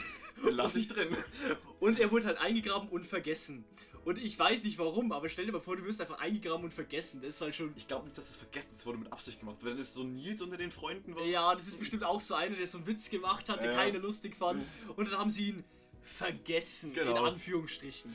[0.44, 1.16] Den lasse ich drin.
[1.78, 3.64] und er wurde halt eingegraben und vergessen.
[4.04, 6.74] Und ich weiß nicht warum, aber stell dir mal vor, du wirst einfach eingegraben und
[6.74, 7.20] vergessen.
[7.22, 7.72] Das ist halt schon.
[7.76, 9.56] Ich glaube nicht, dass das vergessen ist, wurde mit Absicht gemacht.
[9.62, 11.24] Wenn es so Nils unter den Freunden war.
[11.24, 13.76] Ja, das ist bestimmt auch so einer, der so einen Witz gemacht hat, den Ja.
[13.76, 14.62] keiner lustig fand.
[14.96, 15.64] Und dann haben sie ihn
[16.02, 17.24] vergessen, in Genau.
[17.24, 18.12] Anführungsstrichen.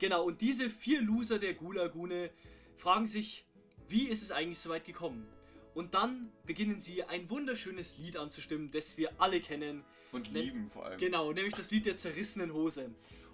[0.00, 2.30] Genau, und diese vier Loser der Gulagune
[2.76, 3.44] fragen sich,
[3.88, 5.26] wie ist es eigentlich so weit gekommen?
[5.74, 9.84] Und dann beginnen sie ein wunderschönes Lied anzustimmen, das wir alle kennen.
[10.10, 10.98] Und lieben vor allem.
[10.98, 12.90] Genau, nämlich das Lied der zerrissenen Hose.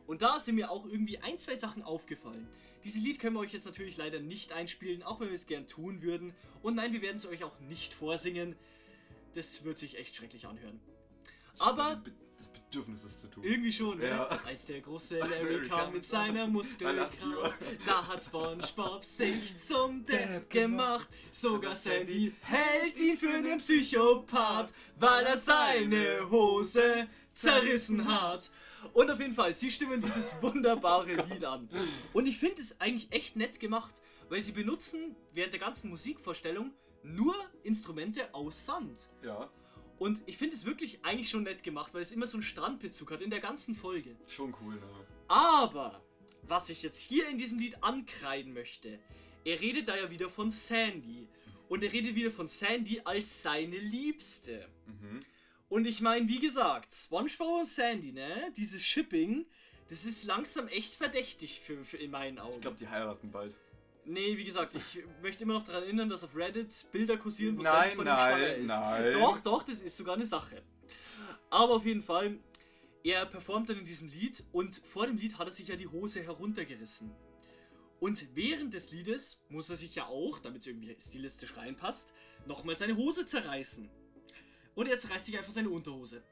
[0.08, 2.48] Und da sind mir auch irgendwie ein, zwei Sachen aufgefallen.
[2.82, 5.66] Dieses Lied können wir euch jetzt natürlich leider nicht einspielen, auch wenn wir es gern
[5.68, 6.34] tun würden.
[6.62, 8.56] Und nein, wir werden es euch auch nicht vorsingen.
[9.34, 10.80] Das wird sich echt schrecklich anhören.
[11.58, 13.44] Aber Be- Das Bedürfnis ist zu tun.
[13.44, 14.08] irgendwie schon, ne?
[14.08, 14.24] Ja.
[14.46, 17.18] Als der große Larry kam mit seiner Muskelkraft,
[17.84, 21.08] da hat SpongeBob sich zum Depp gemacht.
[21.32, 28.50] Sogar Sandy hält ihn für einen Psychopath, weil er seine Hose zerrissen hat.
[28.92, 31.68] Und auf jeden Fall, sie stimmen dieses wunderbare Lied an.
[32.12, 33.94] Und ich finde es eigentlich echt nett gemacht,
[34.28, 39.08] weil sie benutzen während der ganzen Musikvorstellung nur Instrumente aus Sand.
[39.22, 39.50] Ja,
[39.98, 43.10] Und ich finde es wirklich eigentlich schon nett gemacht, weil es immer so einen Strandbezug
[43.10, 44.16] hat in der ganzen Folge.
[44.26, 45.06] schon cool, ne?
[45.28, 46.02] Aber,
[46.42, 48.98] was ich jetzt hier in diesem Lied ankreiden möchte,
[49.44, 51.28] er redet da ja wieder von Sandy.
[51.68, 54.68] Und er redet wieder von Sandy als seine Liebste.
[54.86, 55.20] Mhm.
[55.68, 58.52] Und ich meine, wie gesagt, SpongeBob und Sandy, ne?
[58.56, 59.46] Dieses Shipping,
[59.88, 62.54] das ist langsam echt verdächtig für, für in meinen Augen.
[62.54, 63.54] Ich glaube, die heiraten bald.
[64.06, 67.62] Nee, wie gesagt, ich möchte immer noch daran erinnern, dass auf Reddit Bilder kursieren, wo
[67.62, 68.68] Nein, Sandy von nein, schwanger ist.
[68.68, 69.12] nein.
[69.12, 70.62] Doch, doch, das ist sogar eine Sache.
[71.50, 72.38] Aber auf jeden Fall,
[73.04, 75.88] er performt dann in diesem Lied und vor dem Lied hat er sich ja die
[75.88, 77.10] Hose heruntergerissen.
[78.00, 82.12] Und während des Liedes muss er sich ja auch, damit es irgendwie stilistisch reinpasst,
[82.46, 83.90] nochmal seine Hose zerreißen.
[84.78, 86.22] Und er zerreißt sich einfach seine Unterhose.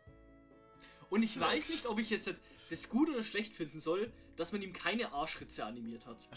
[1.10, 4.62] Und ich weiß nicht, ob ich jetzt das gut oder schlecht finden soll, dass man
[4.62, 6.28] ihm keine Arschritze animiert hat.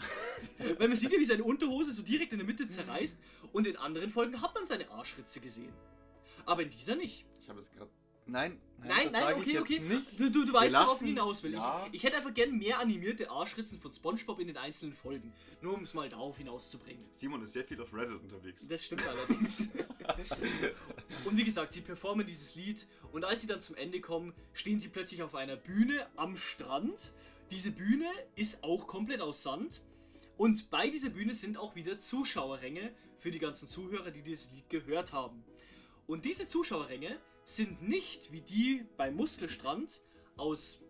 [0.58, 3.20] Weil man sieht ja, wie seine Unterhose so direkt in der Mitte zerreißt
[3.52, 5.72] und in anderen Folgen hat man seine Arschritze gesehen.
[6.46, 7.26] Aber in dieser nicht.
[7.42, 7.92] Ich habe jetzt gerade
[8.30, 9.80] Nein, Nein, das nein, ich okay, okay.
[9.80, 10.18] Nicht.
[10.18, 11.52] Du, du, du weißt, worauf ich hinaus will.
[11.52, 11.86] ja.
[11.88, 15.32] Ich, ich hätte einfach gern mehr animierte Arschritzen von Spongebob in den einzelnen Folgen.
[15.60, 17.04] Nur um es mal darauf hinauszubringen.
[17.12, 18.66] Simon ist sehr viel auf Reddit unterwegs.
[18.66, 19.60] Das stimmt allerdings.
[21.24, 24.80] und wie gesagt, sie performen dieses Lied und als sie dann zum Ende kommen, stehen
[24.80, 27.12] sie plötzlich auf einer Bühne am Strand.
[27.50, 29.82] Diese Bühne ist auch komplett aus Sand.
[30.38, 34.70] Und bei dieser Bühne sind auch wieder Zuschauerränge für die ganzen Zuhörer, die dieses Lied
[34.70, 35.44] gehört haben.
[36.06, 37.18] Und diese Zuschauerränge
[37.56, 40.00] sind nicht wie die beim Muskelstrand
[40.36, 40.82] aus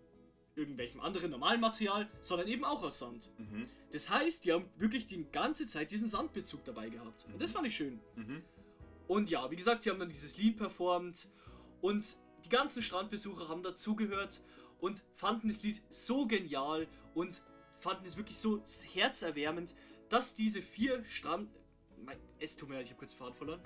[0.55, 3.31] irgendwelchem anderen normalen Material, sondern eben auch aus Sand.
[3.39, 3.67] Mhm.
[3.93, 7.25] Das heißt, die haben wirklich die ganze Zeit diesen Sandbezug dabei gehabt.
[7.33, 7.99] Und das fand ich schön.
[8.15, 8.43] Mhm.
[9.09, 11.29] Und ja, wie gesagt, sie haben dann dieses Lied performt
[11.81, 14.41] und die ganzen Strandbesucher haben dazugehört
[14.81, 17.43] und fanden das Lied so genial und
[17.79, 19.75] fanden es wirklich so herzerwärmend,
[20.11, 21.51] dass diese vier Strand...
[22.05, 23.61] Mein, es tut mir leid, ich habe kurz den Faden verloren.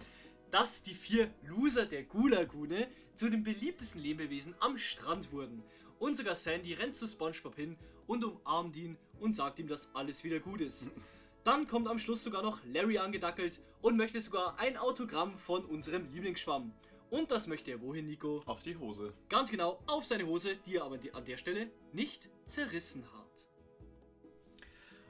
[0.54, 2.86] Dass die vier Loser der Gulagune
[3.16, 5.64] zu den beliebtesten Lebewesen am Strand wurden.
[5.98, 10.22] Und sogar Sandy rennt zu Spongebob hin und umarmt ihn und sagt ihm, dass alles
[10.22, 10.92] wieder gut ist.
[11.42, 16.08] Dann kommt am Schluss sogar noch Larry angedackelt und möchte sogar ein Autogramm von unserem
[16.12, 16.72] Lieblingsschwamm.
[17.10, 18.44] Und das möchte er wohin, Nico?
[18.46, 19.12] Auf die Hose.
[19.28, 23.24] Ganz genau auf seine Hose, die er aber an der Stelle nicht zerrissen hat.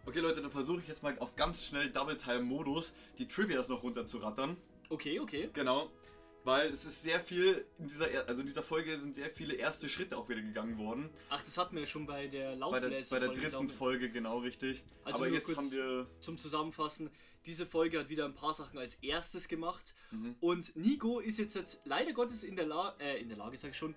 [0.06, 4.56] Okay, Leute, dann versuche ich jetzt mal auf ganz schnell Double-Time-Modus die Trivias noch runterzurattern.
[4.88, 5.50] Okay, okay.
[5.52, 5.90] Genau.
[6.44, 9.54] Weil es ist sehr viel in dieser, er- also in dieser Folge sind sehr viele
[9.54, 11.08] erste Schritte auch wieder gegangen worden.
[11.30, 13.68] Ach, das hatten wir ja schon bei der Bei der, Laubbläser bei der Folge, dritten.
[13.70, 14.84] Folge, genau richtig.
[15.04, 16.06] Also Aber jetzt haben wir.
[16.20, 17.10] Zum Zusammenfassen,
[17.46, 19.94] diese Folge hat wieder ein paar Sachen als erstes gemacht.
[20.10, 20.36] Mhm.
[20.40, 23.70] Und Nico ist jetzt, jetzt leider Gottes in der, La äh, in der Lage, sag
[23.70, 23.94] ich schon.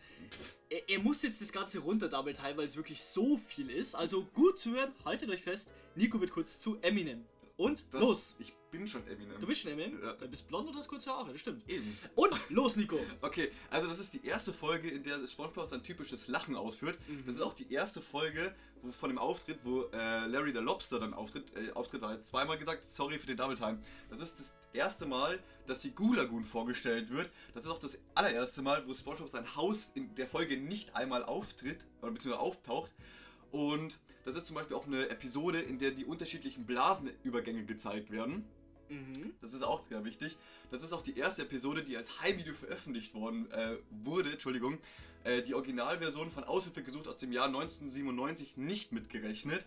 [0.69, 3.93] Er, er muss jetzt das Ganze runter double time, weil es wirklich so viel ist.
[3.93, 5.69] Also gut zuhören, haltet euch fest.
[5.95, 7.25] Nico wird kurz zu Eminem.
[7.57, 8.35] Und Das, los!
[8.39, 9.39] Ich bin schon Eminem.
[9.41, 10.01] Du bist schon Eminem?
[10.01, 10.13] Ja.
[10.13, 11.67] Du bist blond und hast kurze Haare, das stimmt.
[11.67, 11.97] Eben.
[12.15, 12.99] Und los, Nico!
[13.21, 16.99] Okay, also das ist die erste Folge, in der SpongeBob sein typisches Lachen ausführt.
[17.07, 17.23] Mhm.
[17.25, 20.99] Das ist auch die erste Folge wo, von dem Auftritt, wo äh, Larry der Lobster
[20.99, 21.51] dann auftritt.
[21.55, 23.79] Äh, Auftritt war jetzt zweimal gesagt, sorry für den Double Time.
[24.09, 27.31] Das ist das erste Mal, dass die Goo Lagoon vorgestellt wird.
[27.55, 31.23] Das ist auch das allererste Mal, wo SpongeBob sein Haus in der Folge nicht einmal
[31.23, 32.91] auftritt, oder beziehungsweise auftaucht.
[33.51, 38.43] Und das ist zum Beispiel auch eine Episode, in der die unterschiedlichen Blasenübergänge gezeigt werden.
[38.89, 39.33] Mhm.
[39.39, 40.37] Das ist auch sehr wichtig.
[40.69, 44.33] Das ist auch die erste Episode, die als Heimvideo veröffentlicht worden äh, wurde.
[44.33, 44.79] Entschuldigung.
[45.23, 49.65] Äh, die Originalversion von Aushilfe gesucht aus dem Jahr 1997 nicht mitgerechnet.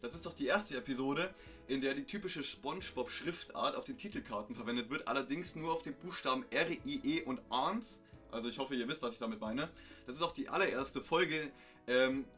[0.00, 1.34] Das ist doch die erste Episode,
[1.66, 6.46] in der die typische SpongeBob-Schriftart auf den Titelkarten verwendet wird, allerdings nur auf den Buchstaben
[6.48, 8.00] R, I, E und Arns.
[8.30, 9.68] Also ich hoffe, ihr wisst, was ich damit meine.
[10.06, 11.50] Das ist auch die allererste Folge,
[11.86, 12.37] ähm, äh,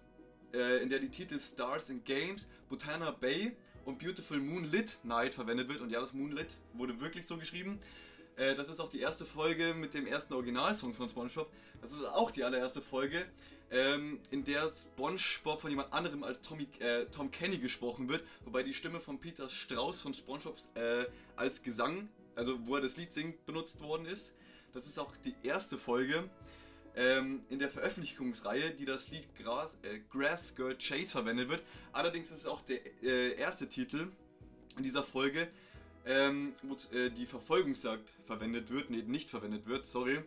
[0.53, 3.53] in der die Titel Stars and Games, Botana Bay
[3.85, 5.81] und Beautiful Moonlit Night verwendet wird.
[5.81, 7.79] Und ja, das Moonlit wurde wirklich so geschrieben.
[8.37, 11.51] Äh, das ist auch die erste Folge mit dem ersten Originalsong von SpongeBob.
[11.81, 13.27] Das ist auch die allererste Folge,
[13.71, 18.63] ähm, in der SpongeBob von jemand anderem als Tommy, äh, Tom Kenny gesprochen wird, wobei
[18.63, 21.05] die Stimme von Peter Strauß von SpongeBob äh,
[21.37, 24.33] als Gesang, also wo er das Lied singt, benutzt worden ist.
[24.73, 26.29] Das ist auch die erste Folge
[26.96, 31.62] ähm, in der Veröffentlichungsreihe, die das Lied Grass, äh, Grass Girl Chase verwendet wird.
[31.92, 34.09] Allerdings ist es auch der äh, erste Titel
[34.76, 35.48] in dieser Folge,
[36.07, 40.20] ähm, wo äh, die Verfolgungsjagd verwendet wird, nee, nicht verwendet wird, sorry.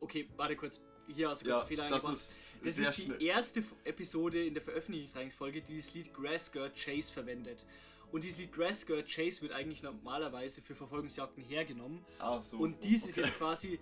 [0.00, 0.80] Okay, warte kurz.
[1.08, 2.32] Hier hast du kurz Ja, einen Fehler das ist
[2.64, 3.22] Das ist die schnell.
[3.22, 7.64] erste Episode in der Veröffentlichungsreihenfolge, die das Lied Grass Skirt Chase verwendet.
[8.12, 12.04] Und dieses Lied Grass Skirt Chase wird eigentlich normalerweise für Verfolgungsjagden hergenommen.
[12.18, 12.58] Ah, so.
[12.58, 13.26] Und dies ist okay.
[13.26, 13.80] jetzt quasi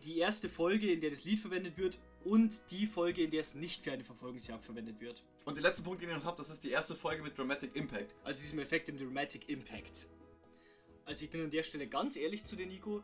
[0.00, 3.54] die erste Folge, in der das Lied verwendet wird und die Folge, in der es
[3.54, 5.22] nicht für eine Verfolgungsjagd verwendet wird.
[5.44, 7.74] Und der letzte Punkt, den ich noch habe, das ist die erste Folge mit Dramatic
[7.74, 8.14] Impact.
[8.24, 10.06] Also diesem Effekt im Dramatic Impact.
[11.04, 13.02] Also ich bin an der Stelle ganz ehrlich zu dir, Nico.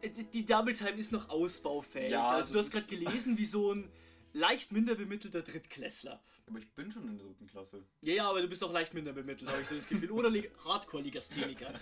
[0.00, 2.12] Äh, Die Double Time ist noch ausbaufähig.
[2.12, 3.90] Ja, also du hast gerade gelesen wie so ein
[4.32, 6.22] leicht minder bemittelter Drittklässler.
[6.46, 7.84] Aber ich bin schon in der dritten Klasse.
[8.00, 10.10] Ja, ja, aber du bist auch leicht minder bemittelt, habe ich so das Gefühl.
[10.10, 10.32] Oder
[10.64, 11.72] Hardcore-Legastheniker.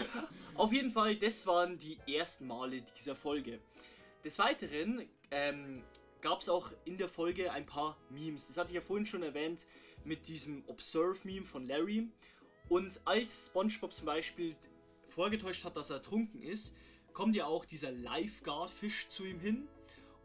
[0.54, 3.60] Auf jeden Fall, das waren die ersten Male dieser Folge.
[4.24, 5.84] Des Weiteren ähm,
[6.20, 8.48] gab es auch in der Folge ein paar Memes.
[8.48, 9.64] Das hatte ich ja vorhin schon erwähnt
[10.04, 12.08] mit diesem Observe-Meme von Larry.
[12.68, 14.56] Und als SpongeBob zum Beispiel
[15.08, 16.74] vorgetäuscht hat, dass er ertrunken ist,
[17.12, 19.68] kommt ja auch dieser Lifeguard-Fisch zu ihm hin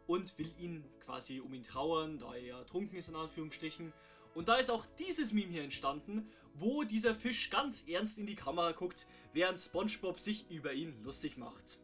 [0.06, 3.92] und will ihn quasi um ihn trauern, da er ja ertrunken ist in Anführungsstrichen.
[4.34, 8.34] Und da ist auch dieses Meme hier entstanden, wo dieser Fisch ganz ernst in die
[8.34, 11.78] Kamera guckt, während SpongeBob sich über ihn lustig macht.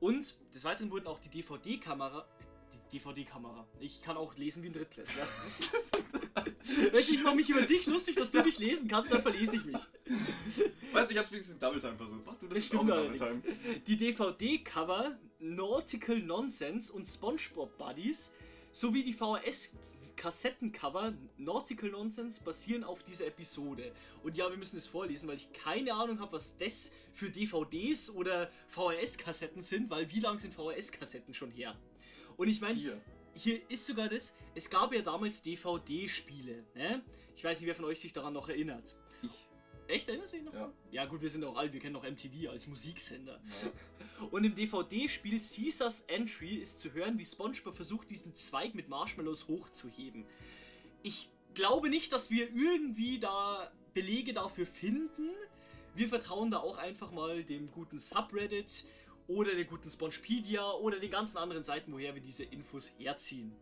[0.00, 2.26] Und des Weiteren wurden auch die DVD-Kamera,
[2.92, 3.66] DVD-Kamera.
[3.80, 5.26] Ich kann auch lesen wie ein Drittklässler.
[6.98, 9.76] ich mache mich über dich lustig, dass du nicht lesen kannst, dann verlese ich mich.
[10.92, 12.24] Weißt du, ich hab's wenigstens Double Time versucht.
[12.24, 13.40] Mach du das, Das auch stimmt mit Double.
[13.42, 13.80] Time.
[13.86, 18.32] Die DVD-Cover Nautical Nonsense und SpongeBob Buddies
[18.72, 23.92] sowie die VHS-Kassettencover Nautical Nonsense basieren auf dieser Episode.
[24.22, 28.10] Und ja, wir müssen es vorlesen, weil ich keine Ahnung habe, was das für DVDs
[28.10, 31.76] oder VHS-Kassetten sind, weil wie lang sind VHS-Kassetten schon her?
[32.36, 33.00] Und ich meine, Hier.
[33.34, 37.02] hier ist sogar das, es gab ja damals DVD-Spiele, ne?
[37.36, 38.96] Ich weiß nicht, wer von euch sich daran noch erinnert.
[39.22, 39.47] Ich.
[39.88, 40.54] Echt, erinnerst du dich noch?
[40.54, 40.72] Ja.
[40.90, 43.40] Ja gut, wir sind auch alt, wir kennen noch MTV als Musiksender.
[43.62, 44.26] Ja.
[44.30, 49.48] Und im DVD-Spiel Caesars Entry ist zu hören, wie SpongeBob versucht, diesen Zweig mit Marshmallows
[49.48, 50.26] hochzuheben.
[51.02, 55.30] Ich glaube nicht, dass wir irgendwie da Belege dafür finden.
[55.94, 58.84] Wir vertrauen da auch einfach mal dem guten Subreddit
[59.26, 63.52] oder der guten Spongepedia oder den ganzen anderen Seiten, woher wir diese Infos herziehen.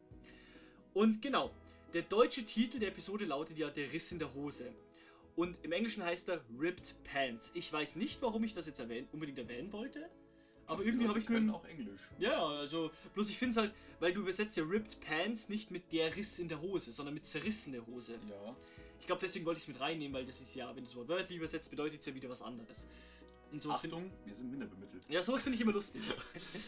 [0.92, 1.52] Und genau,
[1.92, 4.72] der deutsche Titel der Episode lautet ja Der Riss in der Hose.
[5.36, 7.52] Und im Englischen heißt er Ripped Pants.
[7.54, 10.08] Ich weiß nicht, warum ich das jetzt erwähnen, unbedingt erwähnen wollte.
[10.66, 12.00] Aber Die irgendwie habe ich können auch Englisch.
[12.18, 15.70] Ja, ja, also bloß ich finde es halt, weil du übersetzt ja Ripped Pants nicht
[15.70, 18.14] mit der Riss in der Hose, sondern mit zerrissene Hose.
[18.28, 18.56] Ja.
[18.98, 20.96] Ich glaube, deswegen wollte ich es mit reinnehmen, weil das ist ja, wenn du es
[21.08, 22.88] wörtlich übersetzt, bedeutet es ja wieder was anderes.
[23.52, 25.04] Und sowas Achtung, wir sind minder bemittelt.
[25.08, 26.02] ja, sowas finde ich immer lustig.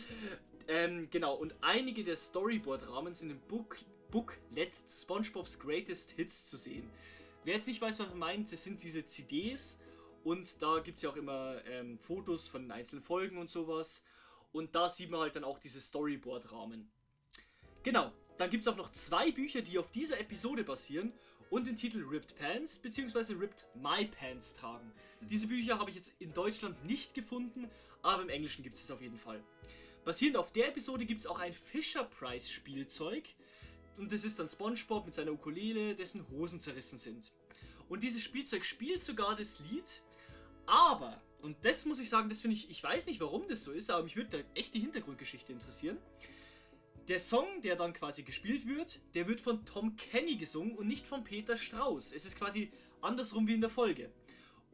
[0.68, 3.78] ähm, genau, und einige der Storyboard-Rahmen sind im Book
[4.10, 6.88] Booklet SpongeBob's Greatest Hits zu sehen.
[7.48, 9.78] Wer jetzt nicht weiß, was man meint, das sind diese CDs
[10.22, 14.02] und da gibt es ja auch immer ähm, Fotos von den einzelnen Folgen und sowas.
[14.52, 16.90] Und da sieht man halt dann auch diese Storyboard-Rahmen.
[17.84, 21.10] Genau, dann gibt es auch noch zwei Bücher, die auf dieser Episode basieren
[21.48, 23.32] und den Titel Ripped Pants bzw.
[23.32, 24.92] Ripped My Pants tragen.
[25.22, 27.70] Diese Bücher habe ich jetzt in Deutschland nicht gefunden,
[28.02, 29.42] aber im Englischen gibt es es auf jeden Fall.
[30.04, 33.24] Basierend auf der Episode gibt es auch ein Fisher Price Spielzeug
[33.96, 37.32] und das ist dann SpongeBob mit seiner Ukulele, dessen Hosen zerrissen sind.
[37.88, 40.02] Und dieses Spielzeug spielt sogar das Lied,
[40.66, 43.72] aber, und das muss ich sagen, das finde ich, ich weiß nicht warum das so
[43.72, 45.96] ist, aber mich würde da echt die Hintergrundgeschichte interessieren.
[47.08, 51.06] Der Song, der dann quasi gespielt wird, der wird von Tom Kenny gesungen und nicht
[51.06, 52.12] von Peter Strauß.
[52.12, 52.70] Es ist quasi
[53.00, 54.10] andersrum wie in der Folge.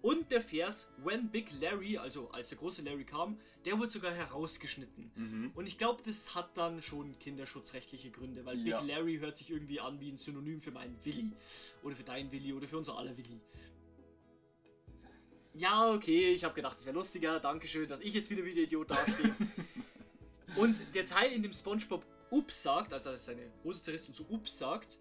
[0.04, 4.12] Und der Vers When Big Larry, also als der große Larry kam, der wurde sogar
[4.12, 5.10] herausgeschnitten.
[5.14, 5.52] Mhm.
[5.54, 8.82] Und ich glaube, das hat dann schon kinderschutzrechtliche Gründe, weil Ja.
[8.82, 11.32] Big Larry hört sich irgendwie an wie ein Synonym für meinen Willi.
[11.82, 13.40] Oder für deinen Willi oder für unser aller Willi.
[15.54, 17.40] Ja, okay, ich habe gedacht, es wäre lustiger.
[17.40, 19.34] Dankeschön, dass ich jetzt wieder wie der Idiot dastehe.
[20.56, 24.58] und der Teil, in dem SpongeBob Ups sagt, also seine Hose zerriss und so Ups
[24.58, 24.98] sagt,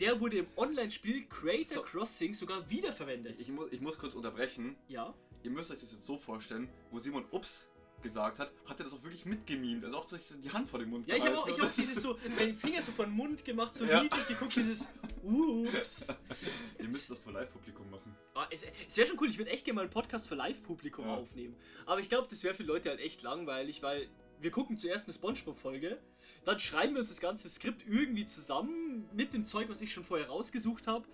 [0.00, 1.82] der wurde im Online-Spiel Creator So.
[1.82, 3.40] Crossing sogar wiederverwendet.
[3.40, 4.76] Ich, muss, ich muss kurz unterbrechen.
[4.88, 5.14] ja.
[5.44, 7.68] Ihr müsst euch das jetzt so vorstellen, wo Simon Ups
[8.02, 9.84] gesagt hat, hat er das auch wirklich mitgemimt.
[9.84, 10.06] Also auch
[10.42, 12.82] die Hand vor den Mund Ja, ich habe auch, ich hab dieses so, meinen Finger
[12.82, 14.02] so vor den Mund gemacht, so Ja.
[14.02, 14.88] niedlich geguckt, dieses
[15.22, 16.08] Ups.
[16.80, 18.16] Ihr müsst das für Live-Publikum machen.
[18.34, 21.06] Ah, es es wäre schon cool, ich würde echt gerne mal einen Podcast für Live-Publikum
[21.06, 21.14] Ja.
[21.14, 21.56] aufnehmen.
[21.86, 24.08] Aber ich glaube, das wäre für Leute halt echt langweilig, weil
[24.40, 25.98] wir gucken zuerst eine Spongebob-Folge,
[26.44, 30.04] dann schreiben wir uns das ganze Skript irgendwie zusammen mit dem Zeug, was ich schon
[30.04, 31.06] vorher rausgesucht habe.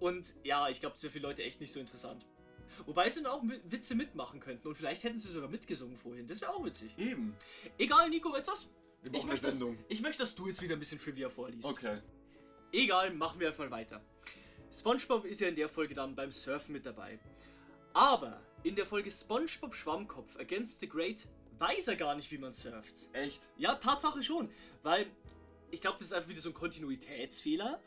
[0.00, 2.26] Und ja, ich glaube, das wäre für Leute echt nicht so interessant.
[2.86, 6.26] Wobei sie dann auch Wi- Witze mitmachen könnten und vielleicht hätten sie sogar mitgesungen vorhin.
[6.26, 6.96] Das wäre auch witzig.
[6.98, 7.36] Eben.
[7.78, 8.68] Egal, Nico, weißt du was?
[9.02, 11.64] Wir Ich möchte, dass, ich möchte, dass du jetzt wieder ein bisschen Trivia vorliest.
[11.66, 12.00] Okay.
[12.72, 14.00] Egal, machen wir einfach weiter.
[14.72, 17.18] SpongeBob ist ja in der Folge dann beim Surfen mit dabei.
[17.92, 21.26] Aber in der Folge SpongeBob Schwammkopf ergänzt The Great
[21.62, 23.06] weiß er gar nicht, wie man surft.
[23.12, 23.40] Echt?
[23.56, 24.50] Ja, Tatsache schon,
[24.82, 25.06] weil
[25.70, 27.80] ich glaube, das ist einfach wieder so ein Kontinuitätsfehler.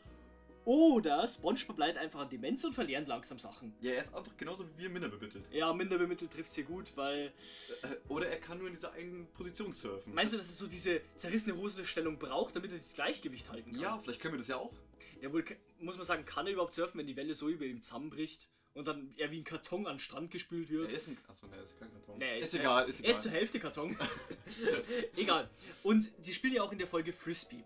[0.64, 3.72] Oder SpongeBob leidet einfach an Demenz und verlernt langsam Sachen.
[3.80, 5.44] Ja, er ist einfach genauso wie wir minder bemittelt.
[5.52, 7.32] Ja, minder bemittelt trifft hier gut, weil.
[7.82, 10.12] Äh, Oder er kann nur in dieser einen Position surfen.
[10.12, 13.80] Meinst du, dass es so diese zerrissene Hosenstellung braucht, damit er das Gleichgewicht halten kann?
[13.80, 14.72] Ja, vielleicht können wir das ja auch.
[15.20, 15.44] Ja, wohl,
[15.78, 18.86] muss man sagen, kann er überhaupt surfen, wenn die Welle so über ihm zusammenbricht und
[18.86, 20.90] dann er wie ein Karton an den Strand gespült wird?
[20.90, 21.18] Er ist ein.
[21.26, 22.18] Achso, ne, er ist kein Karton.
[22.18, 23.16] Nee, ist, er egal, ist Er egal.
[23.16, 23.96] ist zur Hälfte Karton.
[25.16, 25.50] egal.
[25.82, 27.64] Und die spielen ja auch in der Folge Frisbee.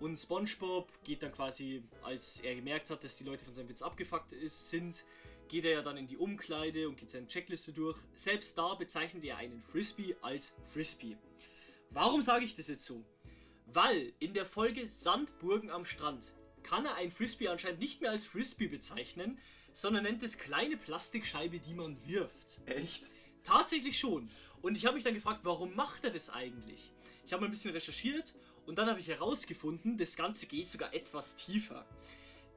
[0.00, 3.80] Und SpongeBob geht dann quasi, als er gemerkt hat, dass die Leute von seinem Witz
[3.82, 5.04] abgefuckt ist, sind,
[5.48, 7.98] geht er ja dann in die Umkleide und geht seine Checkliste durch.
[8.14, 11.16] Selbst da bezeichnet er einen Frisbee als Frisbee.
[11.90, 13.04] Warum sage ich das jetzt so?
[13.66, 18.26] Weil in der Folge Sandburgen am Strand kann er ein Frisbee anscheinend nicht mehr als
[18.26, 19.38] Frisbee bezeichnen,
[19.76, 22.62] sondern nennt es kleine Plastikscheibe, die man wirft.
[22.64, 23.04] Echt?
[23.42, 24.30] Tatsächlich schon.
[24.62, 26.94] Und ich habe mich dann gefragt, warum macht er das eigentlich?
[27.26, 28.34] Ich habe mal ein bisschen recherchiert
[28.64, 31.84] und dann habe ich herausgefunden, das Ganze geht sogar etwas tiefer.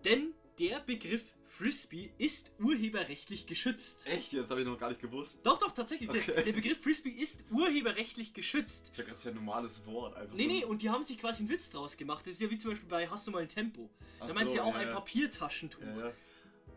[0.06, 4.06] Denn der Begriff Frisbee ist urheberrechtlich geschützt.
[4.08, 4.34] Echt?
[4.34, 5.40] Das habe ich noch gar nicht gewusst.
[5.44, 6.10] Doch, doch, tatsächlich.
[6.10, 6.24] Okay.
[6.26, 8.92] Der, der Begriff Frisbee ist urheberrechtlich geschützt.
[8.92, 10.16] Ich dachte, das ist ja ein normales Wort.
[10.16, 10.50] Einfach Nee, so.
[10.50, 12.26] nee, und die haben sich quasi einen Witz draus gemacht.
[12.26, 13.90] Das ist ja wie zum Beispiel bei Hast du mal ein Tempo?
[14.20, 14.94] Da Ach meinst du so, ja auch ja, ein.
[14.94, 15.82] Papiertaschentuch.
[15.82, 16.14] Ja, ja.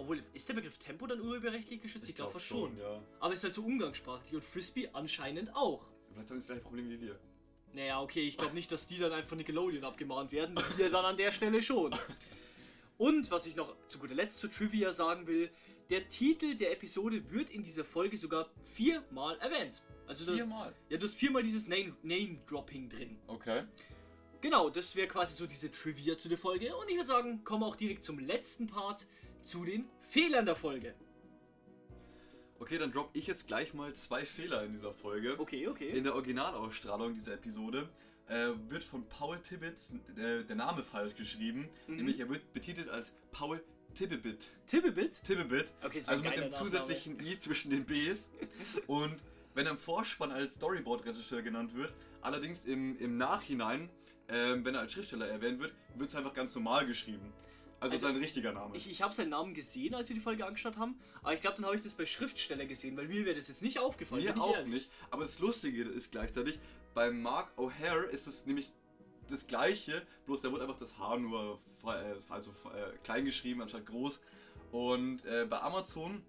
[0.02, 2.08] Obwohl, ist der Begriff Tempo dann urheberrechtlich geschützt?
[2.08, 2.76] Ich, glaube glaub fast schon.
[2.78, 3.00] ja.
[3.20, 5.84] Aber es ist halt so umgangssprachlich und Frisbee anscheinend auch.
[6.12, 7.18] Vielleicht haben die das gleiche Problem wie wir.
[7.72, 10.58] Naja, okay, ich glaube nicht, dass die dann einfach von Nickelodeon abgemahnt werden.
[10.76, 11.94] Wir dann an der Stelle schon.
[12.98, 15.50] Und was ich noch zu guter Letzt zur Trivia sagen will,
[15.88, 19.82] der Titel der Episode wird in dieser Folge sogar viermal erwähnt.
[20.06, 20.74] Also Viermal.
[20.88, 23.18] ja, du hast viermal dieses Name- Name-Dropping drin.
[23.26, 23.64] Okay.
[24.40, 26.74] Genau, das wäre quasi so diese Trivia zu der Folge.
[26.76, 29.06] Und ich würde sagen, kommen wir auch direkt zum letzten Part,
[29.42, 30.94] zu den Fehlern der Folge.
[32.59, 35.38] Okay, dann droppe ich jetzt gleich mal zwei Fehler in dieser Folge.
[35.38, 35.88] Okay, okay.
[35.90, 37.88] In der Originalausstrahlung dieser Episode
[38.28, 41.68] äh, wird von Paul Tibbets äh, der Name falsch geschrieben.
[41.88, 41.96] Mhm.
[41.96, 43.62] Nämlich er wird betitelt als Paul
[43.94, 44.46] Tibbebit.
[44.66, 45.22] Tibbebit?
[45.24, 45.72] Tibbebit.
[45.83, 48.28] Okay, ist Also mit dem zusätzlichen I zwischen den Bs.
[48.87, 49.16] Und
[49.55, 53.90] wenn er im Vorspann als Storyboard-Regisseur genannt wird, allerdings im, im Nachhinein,
[54.28, 57.33] ähm, wenn er als Schriftsteller erwähnt wird, wird es einfach ganz normal geschrieben.
[57.82, 58.76] Also, Also, sein richtiger Name.
[58.76, 61.56] Ich, ich habe seinen Namen gesehen, als wir die Folge angeschaut haben, aber ich glaube,
[61.56, 64.22] dann habe ich das bei Schriftsteller gesehen, weil mir wäre das jetzt nicht aufgefallen.
[64.22, 64.72] Mir auch ehrlich.
[64.72, 64.90] nicht.
[65.10, 66.60] Aber das Lustige ist gleichzeitig,
[66.94, 68.70] bei Mark O'Hare ist es nämlich
[69.28, 73.84] das gleiche, bloß da wurde einfach das H nur äh, also äh, klein geschrieben anstatt
[73.86, 74.20] groß.
[74.70, 76.22] Und äh, bei Amazon,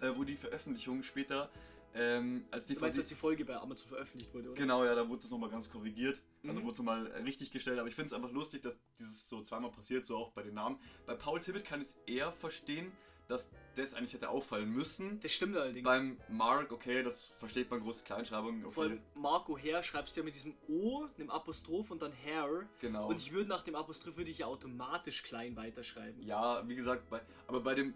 [0.00, 1.48] äh, wo die Veröffentlichung später
[1.94, 4.60] ähm, als Du meinst, DVD als die Folge bei Amazon veröffentlicht wurde, oder?
[4.60, 6.20] Genau, ja, da wurde das nochmal ganz korrigiert.
[6.46, 6.64] Also Mhm.
[6.64, 7.78] wurde es mal richtig gestellt.
[7.78, 10.54] Aber ich finde es einfach lustig, dass dieses so zweimal passiert, so auch bei den
[10.54, 10.78] Namen.
[11.06, 12.92] Bei Paul Tibbet kann ich es eher verstehen,
[13.28, 15.20] dass das eigentlich hätte auffallen müssen.
[15.20, 15.84] Das stimmt allerdings.
[15.84, 18.60] Beim Mark, okay, das versteht man, große Kleinschreibung.
[18.70, 22.12] Vor Okay, allem Marco Herr schreibst du ja mit diesem O, einem Apostroph und dann
[22.12, 22.68] Hair.
[22.80, 23.08] genau.
[23.08, 26.20] Und ich würde nach dem Apostroph würde ich ja automatisch klein weiterschreiben.
[26.22, 27.94] ja, wie gesagt, bei, aber bei dem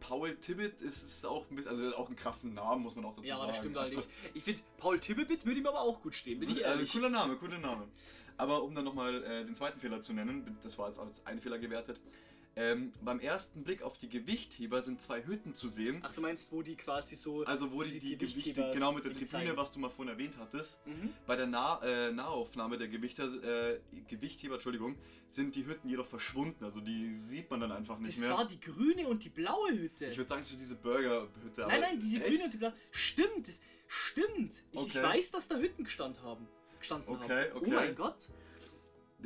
[0.00, 3.26] Paul Tibbet ist auch ein bisschen, also auch einen krassen Namen, muss man auch dazu
[3.26, 3.48] Ja, sagen.
[3.48, 4.14] das stimmt Also- allerdings.
[4.34, 6.92] Ich finde, Paul Tibbebit würde ihm aber auch gut stehen, bin ich Also, ehrlich.
[6.92, 7.88] cooler Name, cooler Name.
[8.38, 11.40] Aber um dann nochmal äh, den zweiten Fehler zu nennen, das war jetzt als ein
[11.40, 11.98] Fehler gewertet.
[12.58, 16.00] Ähm, beim ersten Blick auf die Gewichtheber sind zwei Hütten zu sehen.
[16.02, 17.44] Ach, du meinst, wo die quasi so.
[17.44, 19.56] Also wo die, die Gewichtheber genau mit der Tribüne, zeigen.
[19.58, 20.78] was du mal vorhin erwähnt hattest.
[20.86, 21.12] Mhm.
[21.26, 24.96] Bei der nah äh, Nahaufnahme der Gewichter, äh, Gewichtheber, Entschuldigung,
[25.28, 26.64] sind die Hütten jedoch verschwunden.
[26.64, 28.34] Also die sieht man dann einfach nicht Das mehr.
[28.38, 30.06] war die grüne und die blaue Hütte.
[30.06, 31.66] ich würde sagen, es ist diese Burgerhütte.
[31.68, 32.26] nein, nein, diese Echt?
[32.26, 32.72] grüne und die blaue.
[32.90, 34.52] Stimmt, das stimmt.
[34.72, 35.02] Ich, ich Okay.
[35.02, 36.48] weiß, dass da Hütten gestanden haben.
[36.78, 37.56] Gestanden Okay, haben.
[37.58, 37.70] okay.
[37.70, 38.28] Oh mein Gott.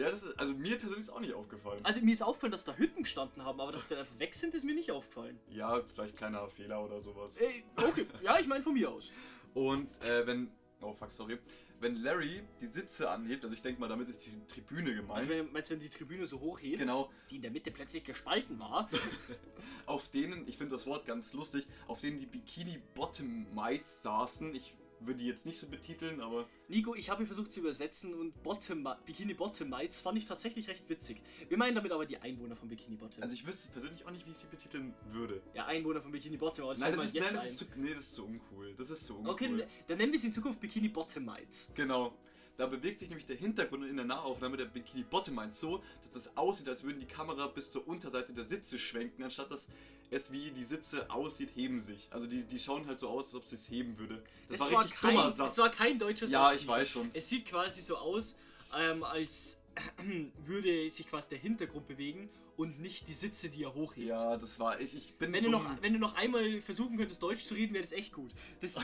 [0.01, 1.79] Ja, das ist, also mir persönlich ist auch nicht aufgefallen.
[1.83, 4.33] Also mir ist aufgefallen, dass da Hütten gestanden haben, aber dass die dann einfach weg
[4.35, 5.39] sind, ist mir nicht aufgefallen.
[5.51, 7.37] Ja, vielleicht kleiner Fehler oder sowas.
[7.37, 9.13] Ey, okay, ja, ich meine von mir aus.
[9.53, 11.39] Und äh, wenn, oh fuck, sorry,
[11.81, 15.19] wenn Larry die Sitze anhebt, also ich denke mal, damit ist die Tribüne gemeint.
[15.19, 17.71] Also wenn, meinst du, wenn die Tribüne so hoch hebt, Genau, die in der Mitte
[17.71, 18.89] plötzlich gespalten war?
[19.85, 24.55] auf denen, ich finde das Wort ganz lustig, auf denen die Bikini Bottom Mites saßen.
[24.55, 24.75] Ich
[25.07, 28.89] würde die jetzt nicht so betiteln, aber Nico, ich habe versucht zu übersetzen und Bottom,
[29.05, 31.23] Bikini Bottom Mites fand ich tatsächlich recht witzig.
[31.49, 33.23] Wir meinen damit aber die Einwohner von Bikini Bottom.
[33.23, 35.43] also ich wüsste persönlich auch nicht, wie ich sie betiteln würde.
[35.55, 37.65] ja, Einwohner von Bikini Bottom, aber das nein, das ist, jetzt nein, das ist zu,
[37.77, 38.75] nee, das ist zu uncool.
[38.77, 39.33] Das ist zu uncool.
[39.33, 41.71] okay, dann nennen wir sie in Zukunft Bikini Bottom Mites.
[41.75, 42.15] Genau.
[42.61, 46.27] Da bewegt sich nämlich der Hintergrund in der Nahaufnahme der Bikini Bottom Mites so, dass
[46.27, 49.67] es aussieht, als würden die Kamera bis zur Unterseite der Sitze schwenken, anstatt dass
[50.11, 52.09] es wie die Sitze aussieht, heben sich.
[52.11, 54.23] Also die, die schauen halt so aus, als ob sie es heben würde.
[54.51, 55.53] Das Es war richtig kein, dummer Satz.
[55.53, 56.33] Es war kein deutscher Satz.
[56.33, 57.11] ja, ich weiß schon.
[57.15, 58.37] Es sieht quasi so aus,
[58.79, 59.59] ähm, als
[60.45, 64.07] würde sich quasi der Hintergrund bewegen und nicht die Sitze, die er hochhebt.
[64.07, 64.95] Ja, das war ich.
[64.95, 65.63] Ich bin Wenn du, dumm.
[65.63, 68.33] noch, wenn du noch einmal versuchen könntest, Deutsch zu reden, wäre das echt gut.
[68.61, 68.77] Das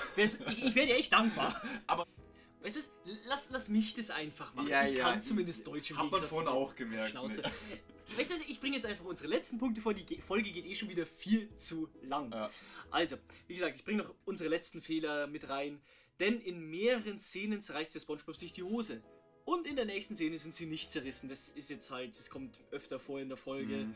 [0.46, 1.60] ich ich wäre dir echt dankbar.
[1.86, 2.06] Aber-
[2.62, 2.90] Weißt du was?
[3.26, 4.68] Lass, lass mich das einfach machen.
[4.68, 5.04] Ja, ich ja.
[5.10, 7.10] kann zumindest Deutsch im Hat man vorhin auch gemerkt.
[7.10, 7.40] Schnauze.
[7.40, 7.50] ne?
[8.16, 9.94] Weißt du, was, ich bringe jetzt einfach unsere letzten Punkte vor.
[9.94, 12.32] Die Ge- Folge geht eh schon wieder viel zu lang.
[12.32, 12.50] Ja.
[12.90, 13.16] Also,
[13.46, 15.80] wie gesagt, ich bringe noch unsere letzten Fehler mit rein.
[16.18, 19.02] Denn in mehreren Szenen zerreißt der Spongebob sich die Hose.
[19.44, 21.28] Und in der nächsten Szene sind sie nicht zerrissen.
[21.28, 23.76] Das ist jetzt halt, das kommt öfter vor in der Folge.
[23.76, 23.94] Mhm.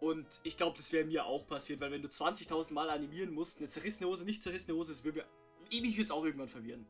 [0.00, 3.58] Und ich glaube, das wäre mir auch passiert, weil wenn du 20.000 Mal animieren musst,
[3.58, 5.26] eine zerrissene Hose, nicht zerrissene Hose, das würde
[5.70, 6.86] mir, mich jetzt auch irgendwann verwirren.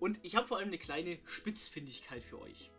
[0.00, 2.70] Und ich habe vor allem eine kleine Spitzfindigkeit für euch.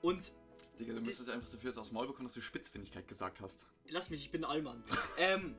[0.00, 0.32] Und
[0.78, 3.66] Digga, du müsstest einfach dafür jetzt aufs Maul bekommen, dass du Spitzfindigkeit gesagt hast.
[3.88, 4.82] lass mich, ich bin Allmann.
[5.18, 5.54] ähm,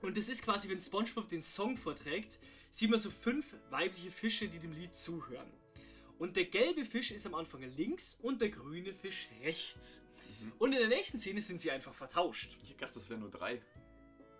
[0.00, 2.38] und das ist quasi, wenn SpongeBob den Song vorträgt,
[2.70, 5.50] sieht man so fünf weibliche Fische, die dem Lied zuhören.
[6.18, 10.04] Und der gelbe Fisch ist am Anfang links und der grüne Fisch rechts.
[10.40, 10.52] Mhm.
[10.58, 12.56] Und in der nächsten Szene sind sie einfach vertauscht.
[12.62, 13.60] Ich dachte, das wären nur drei.